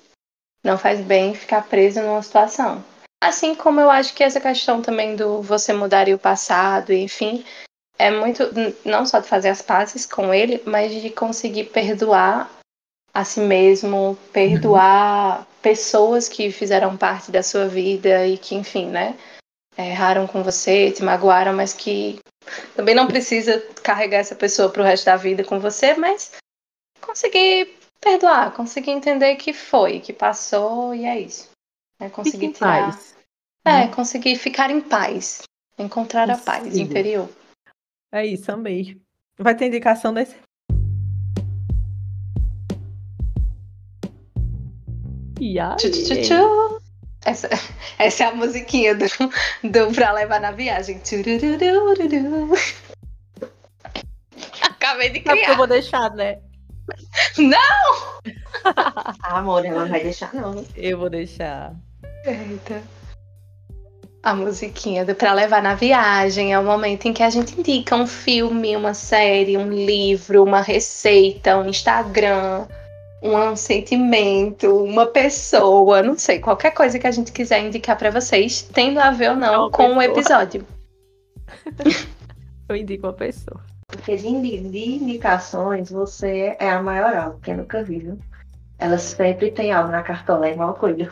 não 0.63 0.76
faz 0.76 1.00
bem 1.02 1.36
ficar 1.36 1.67
preso 1.67 2.02
numa 2.02 2.23
situação. 2.23 2.84
Assim 3.23 3.54
como 3.54 3.80
eu 3.80 3.91
acho 3.91 4.15
que 4.15 4.23
essa 4.23 4.41
questão 4.41 4.82
também 4.82 5.15
do 5.15 5.39
você 5.43 5.71
mudar 5.71 6.10
o 6.10 6.17
passado, 6.17 6.91
enfim, 6.91 7.45
é 7.97 8.12
muito 8.12 8.43
não 8.86 9.05
só 9.05 9.19
de 9.19 9.27
fazer 9.27 9.49
as 9.49 9.62
pazes 9.62 10.05
com 10.05 10.33
ele, 10.33 10.62
mas 10.65 10.91
de 10.91 11.10
conseguir 11.10 11.65
perdoar 11.65 12.49
a 13.13 13.23
si 13.23 13.39
mesmo, 13.39 14.17
perdoar 14.31 15.47
pessoas 15.62 16.29
que 16.29 16.51
fizeram 16.51 16.95
parte 16.95 17.31
da 17.31 17.41
sua 17.41 17.67
vida 17.67 18.27
e 18.27 18.38
que, 18.38 18.53
enfim, 18.53 18.86
né, 18.88 19.17
erraram 19.77 20.27
com 20.27 20.43
você, 20.43 20.91
te 20.91 21.03
magoaram, 21.03 21.53
mas 21.53 21.73
que 21.73 22.19
também 22.75 22.93
não 22.93 23.07
precisa 23.07 23.60
carregar 23.83 24.19
essa 24.19 24.36
pessoa 24.36 24.69
pro 24.69 24.83
resto 24.83 25.05
da 25.05 25.15
vida 25.15 25.43
com 25.43 25.60
você, 25.60 25.95
mas 25.95 26.33
conseguir 27.01 27.75
perdoar, 27.99 28.53
conseguir 28.53 28.91
entender 28.91 29.36
que 29.36 29.51
foi, 29.51 29.99
que 29.99 30.13
passou 30.13 30.93
e 30.93 31.05
é 31.05 31.19
isso. 31.19 31.49
É 31.99 32.05
Fique 32.05 32.15
conseguir 32.15 32.49
tirar. 32.51 32.91
paz. 32.91 33.15
É, 33.65 33.88
conseguir 33.88 34.36
ficar 34.38 34.69
em 34.69 34.79
paz. 34.79 35.41
Encontrar 35.77 36.29
a 36.29 36.38
paz 36.38 36.63
Consigo. 36.63 36.79
interior. 36.79 37.29
É 38.12 38.26
isso, 38.26 38.52
amei. 38.52 39.00
Vai 39.38 39.56
ter 39.56 39.67
indicação 39.67 40.13
desse. 40.13 40.36
E 45.39 45.60
aí? 45.60 45.76
Tchu, 45.76 45.91
tchu, 45.91 46.04
tchu, 46.06 46.22
tchu. 46.22 46.82
Essa, 47.26 47.50
essa 48.00 48.24
é 48.24 48.28
a 48.28 48.36
musiquinha 48.36 48.96
do, 48.96 49.06
do 49.63 49.93
Pra 49.93 50.13
Levar 50.13 50.39
na 50.39 50.52
Viagem. 50.52 51.02
Acabei 54.62 55.10
de 55.10 55.22
Sabe 55.22 55.24
que 55.24 55.30
eu 55.30 55.36
criar. 55.36 55.58
vou 55.58 55.67
deixar, 55.67 56.15
né? 56.15 56.39
Ah, 58.63 59.13
amor, 59.38 59.65
ela 59.65 59.82
não 59.82 59.89
vai 59.89 60.02
deixar, 60.02 60.34
não. 60.34 60.65
Eu 60.76 60.98
vou 60.98 61.10
deixar. 61.10 61.76
Eita. 62.26 62.82
A 64.23 64.34
musiquinha 64.36 65.06
do 65.06 65.15
Pra 65.15 65.34
Levar 65.34 65.62
na 65.62 65.75
Viagem 65.75 66.51
é 66.53 66.60
o 66.60 66.63
momento 66.63 67.06
em 67.08 67.13
que 67.13 67.23
a 67.23 67.30
gente 67.30 67.58
indica 67.58 67.95
um 67.95 68.06
filme, 68.08 68.75
uma 68.75 68.93
série, 68.93 69.58
um 69.58 69.69
livro, 69.69 70.43
uma 70.43 70.60
receita, 70.60 71.58
um 71.58 71.67
Instagram, 71.69 72.67
um 73.23 73.56
sentimento, 73.56 74.84
uma 74.84 75.06
pessoa, 75.06 76.01
não 76.03 76.17
sei, 76.17 76.39
qualquer 76.39 76.71
coisa 76.71 76.99
que 76.99 77.08
a 77.08 77.12
gente 77.12 77.32
quiser 77.32 77.63
indicar 77.63 77.97
pra 77.97 78.10
vocês, 78.10 78.62
tendo 78.73 78.99
a 78.99 79.12
ver 79.12 79.30
ou 79.32 79.36
não 79.38 79.62
Uma 79.63 79.71
com 79.71 79.95
o 79.95 80.01
episódio. 80.01 80.65
Eu 82.67 82.75
indico 82.75 83.08
uma 83.08 83.13
pessoa. 83.13 83.62
Porque 83.88 84.17
de, 84.17 84.27
indi- 84.27 84.60
de 84.60 84.95
indicações, 84.95 85.89
você 85.89 86.58
é 86.60 86.69
a 86.69 86.82
maioral, 86.84 87.32
porque 87.34 87.51
eu 87.51 87.58
nunca 87.58 87.82
vi, 87.82 87.99
viu? 87.99 88.19
Ela 88.77 88.97
sempre 88.97 89.49
tem 89.51 89.71
algo 89.71 89.89
na 89.89 90.03
cartola, 90.03 90.49
é 90.49 90.51
igual 90.51 90.73
coelho. 90.73 91.10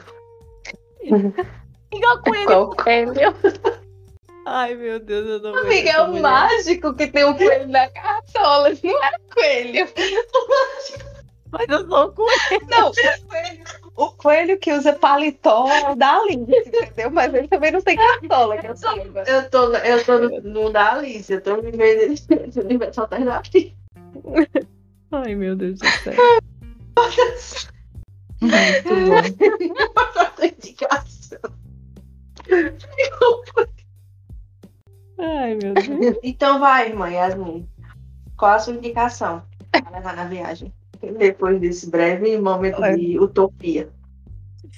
Igual 1.95 2.21
com 2.21 2.35
ele. 2.35 2.45
Qual 2.45 2.69
coelho? 2.75 3.35
Ai, 4.45 4.75
meu 4.75 4.99
Deus, 4.99 5.27
eu 5.27 5.39
não 5.39 5.59
Amiga, 5.59 5.89
é 5.89 5.93
essa 5.93 6.03
o 6.03 6.07
mulher. 6.07 6.21
mágico 6.21 6.93
que 6.93 7.07
tem 7.07 7.25
um 7.25 7.33
coelho 7.35 7.67
na 7.67 7.89
cartola, 7.89 8.69
não 8.83 9.03
é 9.03 9.11
coelho. 9.33 9.87
Mas 11.51 11.67
eu 11.69 11.87
sou 11.87 12.11
com 12.11 12.27
ele. 12.51 12.65
Não, 12.69 12.89
o 12.89 12.93
coelho, 13.27 13.63
o 13.95 14.11
coelho 14.11 14.59
que 14.59 14.71
usa 14.71 14.93
paletó 14.93 15.65
da 15.95 16.17
Alice, 16.17 16.51
entendeu? 16.67 17.09
Mas 17.09 17.33
ele 17.33 17.47
também 17.47 17.71
não 17.71 17.81
tem 17.81 17.95
cartola, 17.95 18.57
que 18.57 18.67
eu 18.67 18.75
saiba. 18.75 19.23
Eu 19.25 19.49
tô, 19.49 19.73
eu 19.73 20.03
tô 20.05 20.19
no, 20.19 20.41
no 20.41 20.69
da 20.69 20.93
Alice, 20.93 21.31
eu 21.31 21.41
tô 21.41 21.57
no 21.57 21.63
universo 21.63 23.01
alternativo. 23.01 23.73
Ai, 25.11 25.33
meu 25.33 25.55
Deus 25.55 25.79
do 25.79 25.87
céu. 25.87 26.13
Muito 28.41 28.89
bom. 29.07 30.45
Indicação. 30.45 31.39
Ai, 35.17 35.55
meu 35.55 35.73
Deus. 35.73 36.17
Então 36.23 36.59
vai, 36.59 36.89
irmã 36.89 37.09
Yasmin. 37.09 37.67
Qual 38.37 38.51
a 38.51 38.59
sua 38.59 38.73
indicação 38.73 39.43
para 39.71 39.89
levar 39.89 40.15
na 40.15 40.25
viagem? 40.25 40.73
Depois 41.17 41.59
desse 41.59 41.89
breve 41.89 42.37
momento 42.37 42.81
de 42.95 43.19
utopia. 43.19 43.89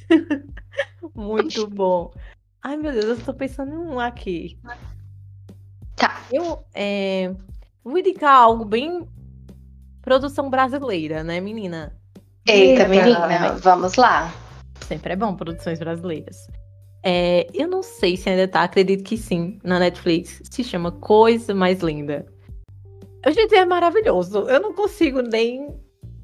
Muito 1.16 1.68
bom. 1.68 2.12
Ai, 2.62 2.78
meu 2.78 2.92
Deus, 2.92 3.06
eu 3.06 3.26
tô 3.26 3.34
pensando 3.34 3.72
em 3.72 3.78
um 3.78 4.00
aqui. 4.00 4.58
Tá. 5.96 6.22
Eu 6.32 6.64
é, 6.74 7.34
vou 7.84 7.98
indicar 7.98 8.36
algo 8.36 8.66
bem 8.66 9.08
produção 10.02 10.50
brasileira, 10.50 11.24
né, 11.24 11.40
menina? 11.40 11.96
Eita, 12.46 12.84
Eita, 12.84 12.88
menina, 12.88 13.54
vamos 13.56 13.96
lá. 13.96 14.32
Sempre 14.82 15.14
é 15.14 15.16
bom 15.16 15.36
produções 15.36 15.80
brasileiras. 15.80 16.48
É, 17.10 17.48
eu 17.54 17.70
não 17.70 17.82
sei 17.82 18.18
se 18.18 18.30
ainda 18.30 18.50
tá, 18.50 18.64
acredito 18.64 19.02
que 19.02 19.16
sim, 19.16 19.58
na 19.64 19.80
Netflix. 19.80 20.42
Se 20.52 20.62
chama 20.62 20.92
Coisa 20.92 21.56
Mais 21.56 21.80
Linda. 21.80 22.26
Gente, 23.26 23.56
é 23.56 23.64
maravilhoso. 23.64 24.40
Eu 24.40 24.60
não 24.60 24.74
consigo 24.74 25.22
nem, 25.22 25.74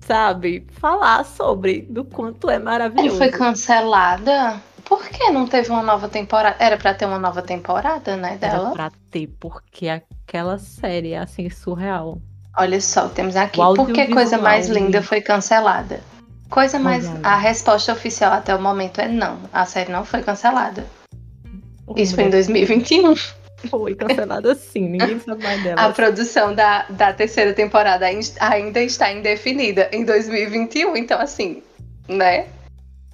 sabe, 0.02 0.67
falar 0.74 1.24
sobre 1.24 1.84
do 1.84 2.04
quanto 2.04 2.50
é 2.50 2.56
Ele 2.56 2.63
maravilhoso. 2.65 3.17
foi 3.17 3.30
cancelada? 3.30 4.62
Por 4.84 5.08
que 5.08 5.30
não 5.32 5.48
teve 5.48 5.69
uma 5.69 5.82
nova 5.82 6.10
temporada? 6.10 6.58
Era 6.60 6.76
pra 6.76 6.93
ter 6.93 7.06
uma 7.06 7.17
nova 7.17 7.41
temporada, 7.41 8.17
né, 8.17 8.38
Era 8.41 8.58
dela? 8.58 8.72
pra 8.72 8.91
ter, 9.10 9.28
porque 9.39 9.88
aquela 9.88 10.58
série 10.58 11.13
é 11.13 11.19
assim, 11.19 11.50
surreal. 11.50 12.22
Olha 12.58 12.82
só, 12.82 13.08
temos 13.08 13.38
aqui. 13.38 13.56
Por 13.56 13.88
que 13.93 14.08
Coisa 14.08 14.38
Mais 14.38 14.67
Linda 14.67 15.02
foi 15.02 15.22
cancelada? 15.22 16.02
Coisa 16.54 16.78
mais. 16.78 17.04
A 17.24 17.36
resposta 17.36 17.92
oficial 17.92 18.32
até 18.32 18.54
o 18.54 18.62
momento 18.62 19.02
é 19.02 19.08
não. 19.08 19.39
A 19.52 19.66
série 19.66 19.92
não 19.92 20.06
foi 20.06 20.22
cancelada. 20.22 20.86
Isso 21.96 22.13
foi 22.13 22.26
em 22.26 22.30
2021. 22.30 23.16
Foi 23.72 23.96
cancelada 23.96 24.54
sim, 24.54 24.88
ninguém 24.88 25.20
sabe 25.20 25.42
mais 25.42 25.62
dela. 25.63 25.82
A 25.82 25.89
produção 25.92 26.54
da, 26.54 26.84
da 26.92 27.12
terceira 27.12 27.54
temporada 27.54 28.06
ain- 28.06 28.20
ainda 28.39 28.80
está 28.84 29.12
indefinida 29.12 29.89
em 29.92 30.06
2021. 30.06 30.96
Então, 30.96 31.20
assim, 31.20 31.63
né? 32.08 32.46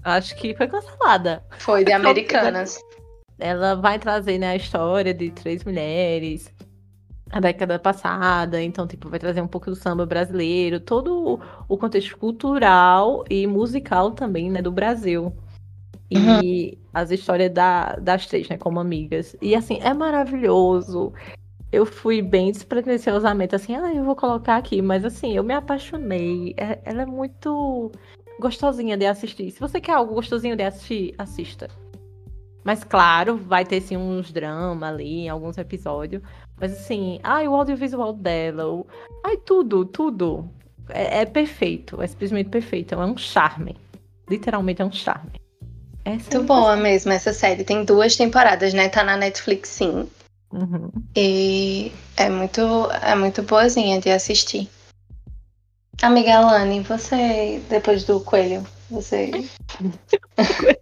Acho 0.03 0.35
que 0.35 0.53
foi 0.53 0.67
cancelada. 0.67 1.41
Foi 1.59 1.85
de 1.85 1.93
Americanas. 1.93 2.77
Ela 3.39 3.75
vai 3.75 3.97
trazer 3.99 4.37
né, 4.37 4.49
a 4.49 4.55
história 4.57 5.13
de 5.13 5.31
três 5.31 5.63
mulheres, 5.63 6.51
a 7.31 7.39
década 7.39 7.77
passada, 7.79 8.61
então, 8.61 8.87
tipo, 8.87 9.09
vai 9.09 9.19
trazer 9.19 9.41
um 9.41 9.47
pouco 9.47 9.69
do 9.69 9.75
samba 9.75 10.05
brasileiro, 10.05 10.79
todo 10.79 11.39
o- 11.67 11.77
contexto 11.77 12.17
cultural 12.17 13.23
e 13.29 13.45
musical 13.47 14.11
também, 14.11 14.49
né, 14.51 14.61
do 14.61 14.71
Brasil. 14.71 15.33
E 16.11 16.77
as 16.93 17.11
histórias 17.11 17.51
da- 17.53 17.95
das 17.97 18.25
três, 18.25 18.49
né, 18.49 18.57
como 18.57 18.79
amigas. 18.79 19.35
E, 19.41 19.55
assim, 19.55 19.79
é 19.81 19.93
maravilhoso. 19.93 21.13
eu 21.71 21.85
fui 21.85 22.21
bem 22.21 22.51
despretensiosamente 22.51 23.55
assim, 23.55 23.75
ah, 23.75 23.93
eu 23.93 24.03
vou 24.03 24.15
colocar 24.15 24.57
aqui, 24.57 24.81
mas 24.81 25.05
assim, 25.05 25.35
eu 25.35 25.43
me 25.43 25.53
apaixonei. 25.53 26.53
É- 26.57 26.79
ela 26.85 27.03
é 27.03 27.05
muito 27.05 27.91
gostosinha 28.39 28.97
de 28.97 29.05
assistir. 29.05 29.51
Se 29.51 29.59
você 29.59 29.79
quer 29.81 29.93
algo 29.93 30.15
gostosinho 30.15 30.55
de 30.55 30.63
assistir, 30.63 31.13
assista. 31.17 31.69
Mas 32.63 32.83
claro, 32.83 33.37
vai 33.37 33.65
ter 33.65 33.81
sim 33.81 33.97
uns 33.97 34.31
dramas 34.31 34.89
ali 34.89 35.21
em 35.21 35.29
alguns 35.29 35.57
episódios. 35.57 36.21
Mas 36.59 36.73
assim, 36.73 37.19
ai, 37.23 37.47
o 37.47 37.55
audiovisual 37.55 38.13
dela, 38.13 38.67
o... 38.67 38.85
ai, 39.25 39.37
tudo, 39.37 39.85
tudo. 39.85 40.49
É, 40.89 41.21
é 41.21 41.25
perfeito, 41.25 42.01
é 42.01 42.07
simplesmente 42.07 42.49
perfeito. 42.49 42.95
É 42.95 42.97
um 42.97 43.17
charme. 43.17 43.77
Literalmente 44.29 44.81
é 44.81 44.85
um 44.85 44.91
charme. 44.91 45.41
Essa 46.03 46.31
é 46.31 46.35
Muito 46.35 46.47
boa 46.47 46.75
mesmo 46.75 47.11
essa 47.11 47.33
série. 47.33 47.63
Tem 47.63 47.83
duas 47.83 48.15
temporadas, 48.15 48.73
né? 48.73 48.89
Tá 48.89 49.03
na 49.03 49.17
Netflix, 49.17 49.69
sim. 49.69 50.07
Uhum. 50.51 50.89
E 51.15 51.91
é 52.17 52.29
muito, 52.29 52.61
é 53.01 53.15
muito 53.15 53.43
boazinha 53.43 53.99
de 53.99 54.09
assistir. 54.09 54.67
Amiga 56.01 56.37
Alane, 56.37 56.81
você, 56.81 57.61
depois 57.69 58.03
do 58.05 58.21
coelho, 58.21 58.65
você. 58.89 59.31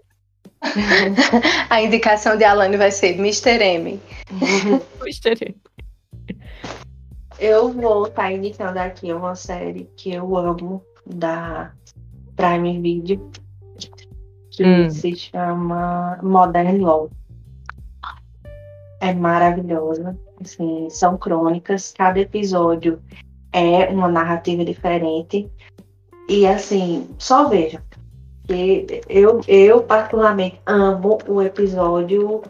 A 1.70 1.82
indicação 1.82 2.38
de 2.38 2.44
Alane 2.44 2.78
vai 2.78 2.92
ser 2.92 3.16
Mr. 3.16 3.62
M. 3.62 4.00
Gostei. 5.00 5.56
Eu 7.40 7.72
vou 7.72 8.08
estar 8.08 8.32
indicando 8.32 8.80
aqui 8.80 9.14
uma 9.14 9.36
série 9.36 9.90
que 9.96 10.12
eu 10.14 10.36
amo 10.36 10.84
da 11.06 11.72
Prime 12.36 12.82
Video, 12.82 13.32
que 14.52 14.64
Hum. 14.64 14.90
se 14.90 15.16
chama 15.16 16.18
Modern 16.24 16.82
Law. 16.82 17.10
É 19.00 19.14
maravilhosa. 19.14 20.18
Assim, 20.44 20.88
são 20.90 21.18
crônicas, 21.18 21.94
cada 21.96 22.20
episódio 22.20 23.00
é 23.54 23.88
uma 23.90 24.08
narrativa 24.08 24.66
diferente. 24.66 25.50
E 26.28 26.46
assim, 26.46 27.08
só 27.18 27.48
veja. 27.48 27.84
Que 28.48 29.02
eu, 29.10 29.42
eu 29.48 29.84
particularmente 29.84 30.60
amo 30.66 31.18
o 31.28 31.42
episódio. 31.42 32.42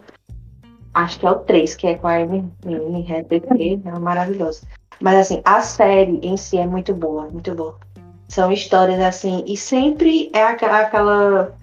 Acho 0.94 1.20
que 1.20 1.26
é 1.26 1.30
o 1.30 1.38
3, 1.40 1.74
que 1.74 1.86
é 1.86 1.94
com 1.94 2.06
a 2.06 2.16
Amy 2.16 2.52
Hathaway, 2.64 3.82
é 3.84 3.98
maravilhoso. 3.98 4.62
Mas 5.00 5.16
assim, 5.16 5.40
a 5.44 5.60
série 5.60 6.18
em 6.22 6.36
si 6.36 6.58
é 6.58 6.66
muito 6.66 6.94
boa, 6.94 7.28
muito 7.28 7.54
boa. 7.54 7.76
São 8.28 8.52
histórias 8.52 9.00
assim, 9.00 9.44
e 9.46 9.56
sempre 9.56 10.30
é 10.34 10.42
aquela, 10.42 10.80
aquela 10.80 11.58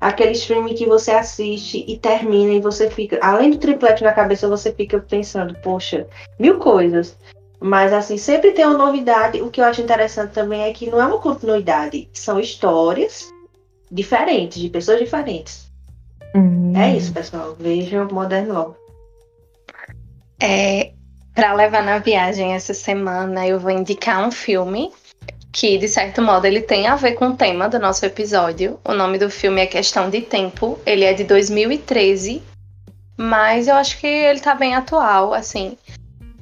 aquele 0.00 0.32
streaming 0.32 0.74
que 0.74 0.86
você 0.86 1.12
assiste 1.12 1.84
e 1.86 1.98
termina 1.98 2.52
e 2.52 2.60
você 2.60 2.90
fica, 2.90 3.18
além 3.22 3.50
do 3.50 3.58
triplete 3.58 4.04
na 4.04 4.12
cabeça, 4.12 4.48
você 4.48 4.72
fica 4.72 4.98
pensando, 4.98 5.54
poxa, 5.62 6.06
mil 6.38 6.58
coisas. 6.58 7.16
Mas 7.60 7.92
assim, 7.92 8.18
sempre 8.18 8.52
tem 8.52 8.66
uma 8.66 8.76
novidade. 8.76 9.40
O 9.40 9.50
que 9.50 9.60
eu 9.60 9.64
acho 9.64 9.80
interessante 9.80 10.32
também 10.32 10.62
é 10.62 10.72
que 10.72 10.90
não 10.90 11.00
é 11.00 11.06
uma 11.06 11.18
continuidade, 11.18 12.08
são 12.12 12.38
histórias 12.38 13.32
diferentes, 13.90 14.60
de 14.60 14.68
pessoas 14.68 14.98
diferentes. 14.98 15.70
É 16.76 16.96
isso, 16.96 17.12
pessoal. 17.12 17.56
Vejam 17.58 18.08
Modern 18.10 18.48
Law. 18.48 18.76
É, 20.40 20.92
para 21.34 21.54
levar 21.54 21.82
na 21.82 21.98
viagem 21.98 22.54
essa 22.54 22.74
semana, 22.74 23.46
eu 23.46 23.58
vou 23.58 23.70
indicar 23.70 24.26
um 24.26 24.30
filme 24.30 24.92
que, 25.52 25.78
de 25.78 25.88
certo 25.88 26.20
modo, 26.20 26.46
ele 26.46 26.60
tem 26.60 26.86
a 26.86 26.96
ver 26.96 27.12
com 27.12 27.28
o 27.28 27.36
tema 27.36 27.68
do 27.68 27.78
nosso 27.78 28.04
episódio. 28.04 28.78
O 28.84 28.92
nome 28.92 29.18
do 29.18 29.30
filme 29.30 29.62
é 29.62 29.66
Questão 29.66 30.10
de 30.10 30.20
Tempo. 30.20 30.78
Ele 30.84 31.04
é 31.04 31.14
de 31.14 31.24
2013, 31.24 32.42
mas 33.16 33.66
eu 33.66 33.74
acho 33.74 33.98
que 33.98 34.06
ele 34.06 34.40
tá 34.40 34.54
bem 34.54 34.74
atual, 34.74 35.32
assim. 35.32 35.78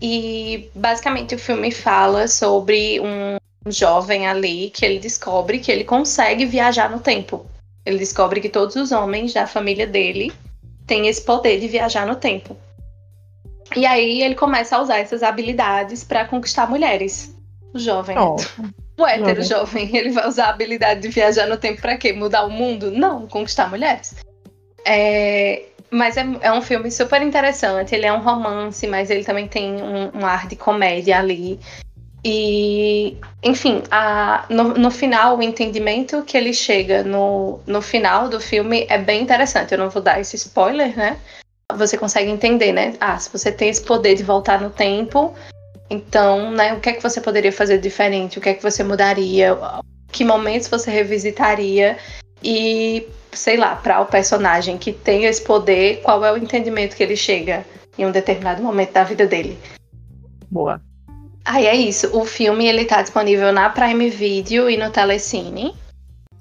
E 0.03 0.69
basicamente 0.75 1.37
o 1.37 1.39
filme 1.39 1.71
fala 1.71 2.27
sobre 2.27 2.99
um 3.01 3.37
jovem 3.67 4.27
ali 4.27 4.71
que 4.71 4.85
ele 4.85 4.99
descobre 4.99 5.59
que 5.59 5.71
ele 5.71 5.85
consegue 5.85 6.45
viajar 6.45 6.91
no 6.91 7.01
tempo. 7.01 7.47
Ele 7.85 7.99
descobre 7.99 8.41
que 8.41 8.49
todos 8.49 8.77
os 8.77 8.93
homens 8.93 9.33
da 9.33 9.47
família 9.47 9.87
dele 9.87 10.33
têm 10.87 11.07
esse 11.07 11.23
poder 11.23 11.61
de 11.61 11.69
viajar 11.69 12.07
no 12.07 12.17
tempo. 12.17 12.57
E 13.77 13.87
aí 13.87 14.23
ele 14.23 14.35
começa 14.35 14.77
a 14.77 14.83
usar 14.83 14.99
essas 14.99 15.23
habilidades 15.23 16.05
para 16.05 16.25
conquistar 16.27 16.69
mulheres. 16.69 17.35
O 17.73 17.79
jovem. 17.79 18.17
Oh, 18.19 18.37
O 18.99 19.07
hétero 19.07 19.43
jovem, 19.43 19.95
ele 19.97 20.11
vai 20.11 20.29
usar 20.29 20.47
a 20.47 20.51
habilidade 20.51 21.01
de 21.01 21.09
viajar 21.09 21.47
no 21.47 21.57
tempo 21.57 21.81
pra 21.81 21.97
quê? 21.97 22.13
Mudar 22.13 22.45
o 22.45 22.51
mundo? 22.51 22.91
Não, 22.91 23.27
conquistar 23.27 23.69
mulheres. 23.69 24.15
É, 24.87 25.65
mas 25.91 26.17
é, 26.17 26.25
é 26.41 26.53
um 26.53 26.63
filme 26.63 26.91
super 26.91 27.21
interessante. 27.23 27.95
Ele 27.95 28.07
é 28.07 28.13
um 28.13 28.21
romance, 28.21 28.87
mas 28.87 29.11
ele 29.11 29.25
também 29.25 29.49
tem 29.49 29.83
um, 29.83 30.19
um 30.19 30.27
ar 30.27 30.47
de 30.47 30.55
comédia 30.55 31.19
ali. 31.19 31.59
E, 32.25 33.17
enfim, 33.43 33.83
a- 33.91 34.47
no, 34.49 34.75
no 34.75 34.91
final, 34.91 35.37
o 35.37 35.43
entendimento 35.43 36.23
que 36.23 36.37
ele 36.37 36.55
chega 36.55 37.03
no, 37.03 37.61
no 37.67 37.83
final 37.83 38.29
do 38.29 38.41
filme 38.41 38.87
é 38.89 38.97
bem 38.97 39.23
interessante. 39.23 39.73
Eu 39.73 39.79
não 39.79 39.91
vou 39.91 40.01
dar 40.03 40.19
esse 40.21 40.37
spoiler, 40.37 40.97
né? 40.97 41.19
Você 41.77 41.99
consegue 41.99 42.31
entender, 42.31 42.73
né? 42.73 42.95
Ah, 43.01 43.19
se 43.19 43.31
você 43.31 43.53
tem 43.53 43.69
esse 43.69 43.83
poder 43.83 44.15
de 44.15 44.23
voltar 44.23 44.61
no 44.61 44.71
tempo, 44.71 45.35
então, 45.91 46.51
né, 46.51 46.73
o 46.73 46.81
que 46.81 46.89
é 46.89 46.93
que 46.95 47.03
você 47.03 47.21
poderia 47.21 47.53
fazer 47.53 47.79
diferente? 47.79 48.39
O 48.39 48.41
que 48.41 48.49
é 48.49 48.55
que 48.55 48.63
você 48.63 48.83
mudaria? 48.83 49.57
Que 50.11 50.25
momentos 50.25 50.69
você 50.69 50.91
revisitaria? 50.91 51.99
E, 52.43 53.07
sei 53.33 53.57
lá, 53.57 53.77
para 53.77 54.01
o 54.01 54.07
personagem 54.07 54.79
que 54.79 54.93
tem 54.93 55.25
esse 55.25 55.43
poder, 55.43 56.01
qual 56.03 56.25
é 56.25 56.33
o 56.33 56.37
entendimento 56.39 56.97
que 56.97 57.03
ele 57.03 57.17
chega 57.17 57.67
em 57.99 58.07
um 58.07 58.11
determinado 58.13 58.63
momento 58.63 58.93
da 58.93 59.05
vida 59.05 59.27
dele? 59.27 59.59
boa. 60.51 60.81
Aí 61.45 61.67
é 61.67 61.75
isso. 61.77 62.17
O 62.17 62.25
filme 62.25 62.67
ele 62.67 62.85
tá 62.85 63.03
disponível 63.03 63.53
na 63.53 63.69
Prime 63.69 64.09
Video 64.09 64.71
e 64.71 64.77
no 64.77 64.91
Telecine. 64.91 65.75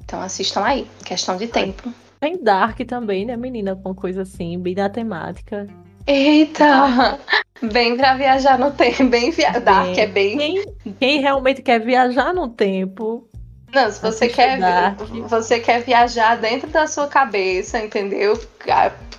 Então 0.03 0.21
assistam 0.21 0.63
aí. 0.63 0.87
Questão 1.03 1.35
de 1.35 1.47
tempo. 1.47 1.93
Tem 2.19 2.41
Dark 2.41 2.79
também, 2.87 3.25
né, 3.25 3.35
menina? 3.35 3.75
Com 3.75 3.93
coisa 3.93 4.21
assim, 4.21 4.57
bem 4.57 4.73
da 4.73 4.87
temática. 4.87 5.67
Eita! 6.07 7.19
Bem 7.61 7.97
pra 7.97 8.15
viajar 8.15 8.57
no 8.57 8.71
tempo. 8.71 9.03
Bem 9.05 9.31
via... 9.31 9.51
Dark 9.59 9.97
é 9.97 10.07
bem. 10.07 10.37
Quem, 10.37 10.63
quem 10.99 11.21
realmente 11.21 11.61
quer 11.61 11.79
viajar 11.79 12.33
no 12.33 12.47
tempo, 12.49 13.27
Não, 13.73 13.89
se 13.91 14.01
você 14.01 14.27
quer, 14.27 14.59
Dark. 14.59 14.99
você 15.27 15.59
quer 15.59 15.81
viajar 15.81 16.35
dentro 16.37 16.69
da 16.69 16.87
sua 16.87 17.07
cabeça, 17.07 17.79
entendeu? 17.79 18.39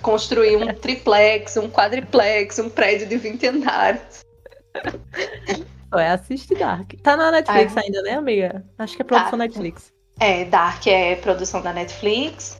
Construir 0.01 0.57
um 0.57 0.67
triplex, 0.73 1.57
um 1.57 1.69
quadriplex, 1.69 2.59
um 2.59 2.69
prédio 2.69 3.07
de 3.07 3.17
20 3.17 3.47
andares. 3.47 4.25
só 5.95 5.99
é 5.99 6.09
assistir 6.09 6.55
Dark. 6.57 6.93
Tá 7.01 7.15
na 7.15 7.31
Netflix 7.31 7.77
ainda, 7.77 8.01
né, 8.01 8.11
amiga? 8.13 8.63
Acho 8.77 8.95
que 8.95 9.01
é 9.01 9.05
produção 9.05 9.31
Tá. 9.31 9.37
Netflix. 9.37 9.91
É, 10.19 10.45
Dark 10.45 10.85
é 10.87 11.15
produção 11.15 11.61
da 11.61 11.71
Netflix. 11.73 12.57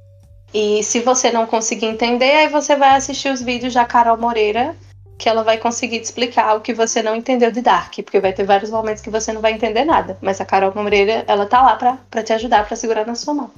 E 0.54 0.82
se 0.84 1.02
você 1.02 1.32
não 1.32 1.45
conseguir 1.45 1.88
entender, 1.88 2.32
aí 2.32 2.48
você 2.48 2.76
vai 2.76 2.95
assistir 2.95 3.30
os 3.30 3.41
vídeos 3.41 3.74
da 3.74 3.84
Carol 3.86 4.17
Moreira, 4.17 4.76
que 5.17 5.28
ela 5.28 5.43
vai 5.43 5.58
conseguir 5.58 6.00
te 6.00 6.06
explicar 6.06 6.56
o 6.56 6.62
que 6.62 6.74
você 6.74 7.02
não 7.02 7.15
entendeu 7.15 7.52
de 7.52 7.62
Dark, 7.62 7.93
porque 8.04 8.19
vai 8.19 8.32
ter 8.34 8.45
vários 8.45 8.69
momentos 8.69 9.02
que 9.02 9.10
você 9.10 9.34
não 9.34 9.41
vai 9.41 9.52
entender 9.54 9.84
nada. 9.84 10.17
Mas 10.21 10.39
a 10.39 10.45
Carol 10.45 10.74
Moreira, 10.74 11.26
ela 11.28 11.45
tá 11.45 11.62
lá 11.62 11.76
pra, 11.76 11.98
pra 12.10 12.24
te 12.24 12.32
ajudar, 12.34 12.65
pra 12.65 12.76
segurar 12.76 13.06
na 13.06 13.15
sua 13.15 13.34
mão. 13.34 13.52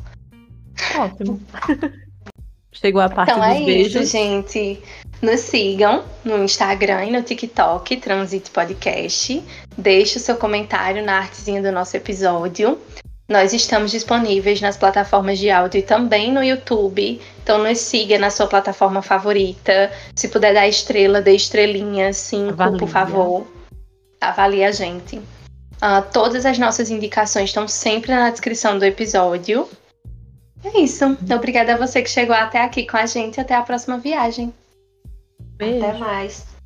Ótimo. 0.98 1.40
Chegou 2.72 3.02
a 3.02 3.10
parte 3.10 3.32
Então 3.32 3.44
dos 3.44 3.58
é 3.62 3.66
beijos. 3.66 3.96
isso, 4.04 4.12
gente. 4.12 4.82
Nos 5.20 5.40
sigam 5.40 6.04
no 6.24 6.44
Instagram 6.44 7.06
e 7.06 7.12
no 7.12 7.24
TikTok, 7.24 7.98
Transite 7.98 8.52
Podcast. 8.52 9.44
Deixe 9.78 10.18
o 10.18 10.22
seu 10.22 10.36
comentário 10.36 11.06
na 11.06 11.18
artezinha 11.20 11.62
do 11.62 11.72
nosso 11.72 11.96
episódio. 11.96 12.80
Nós 13.30 13.52
estamos 13.52 13.92
disponíveis 13.92 14.62
nas 14.62 14.78
plataformas 14.78 15.38
de 15.38 15.50
áudio 15.50 15.80
e 15.80 15.84
também 15.84 16.32
no 16.32 16.42
YouTube. 16.42 17.22
Então 17.44 17.58
nos 17.58 17.78
siga 17.80 18.18
na 18.18 18.30
sua 18.30 18.48
plataforma 18.48 19.02
favorita. 19.02 19.92
Se 20.16 20.30
puder 20.30 20.54
dar 20.54 20.68
estrela, 20.68 21.22
dê 21.22 21.36
estrelinha, 21.36 22.14
cinco, 22.14 22.54
Avalia. 22.54 22.80
por 22.80 22.88
favor. 22.88 23.48
Avalie 24.22 24.64
a 24.64 24.72
gente. 24.72 25.22
Ah, 25.82 26.02
todas 26.02 26.46
as 26.46 26.58
nossas 26.58 26.90
indicações 26.90 27.50
estão 27.50 27.68
sempre 27.68 28.12
na 28.12 28.30
descrição 28.30 28.80
do 28.80 28.86
episódio. 28.86 29.70
É 30.64 30.80
isso. 30.80 31.06
Obrigada 31.34 31.74
a 31.74 31.78
você 31.78 32.02
que 32.02 32.10
chegou 32.10 32.36
até 32.36 32.64
aqui 32.64 32.88
com 32.88 32.98
a 32.98 33.06
gente. 33.06 33.40
Até 33.40 33.54
a 33.54 33.62
próxima 33.62 33.98
viagem. 33.98 34.54
Beijo. 35.58 35.86
Até 35.86 35.98
mais. 35.98 36.57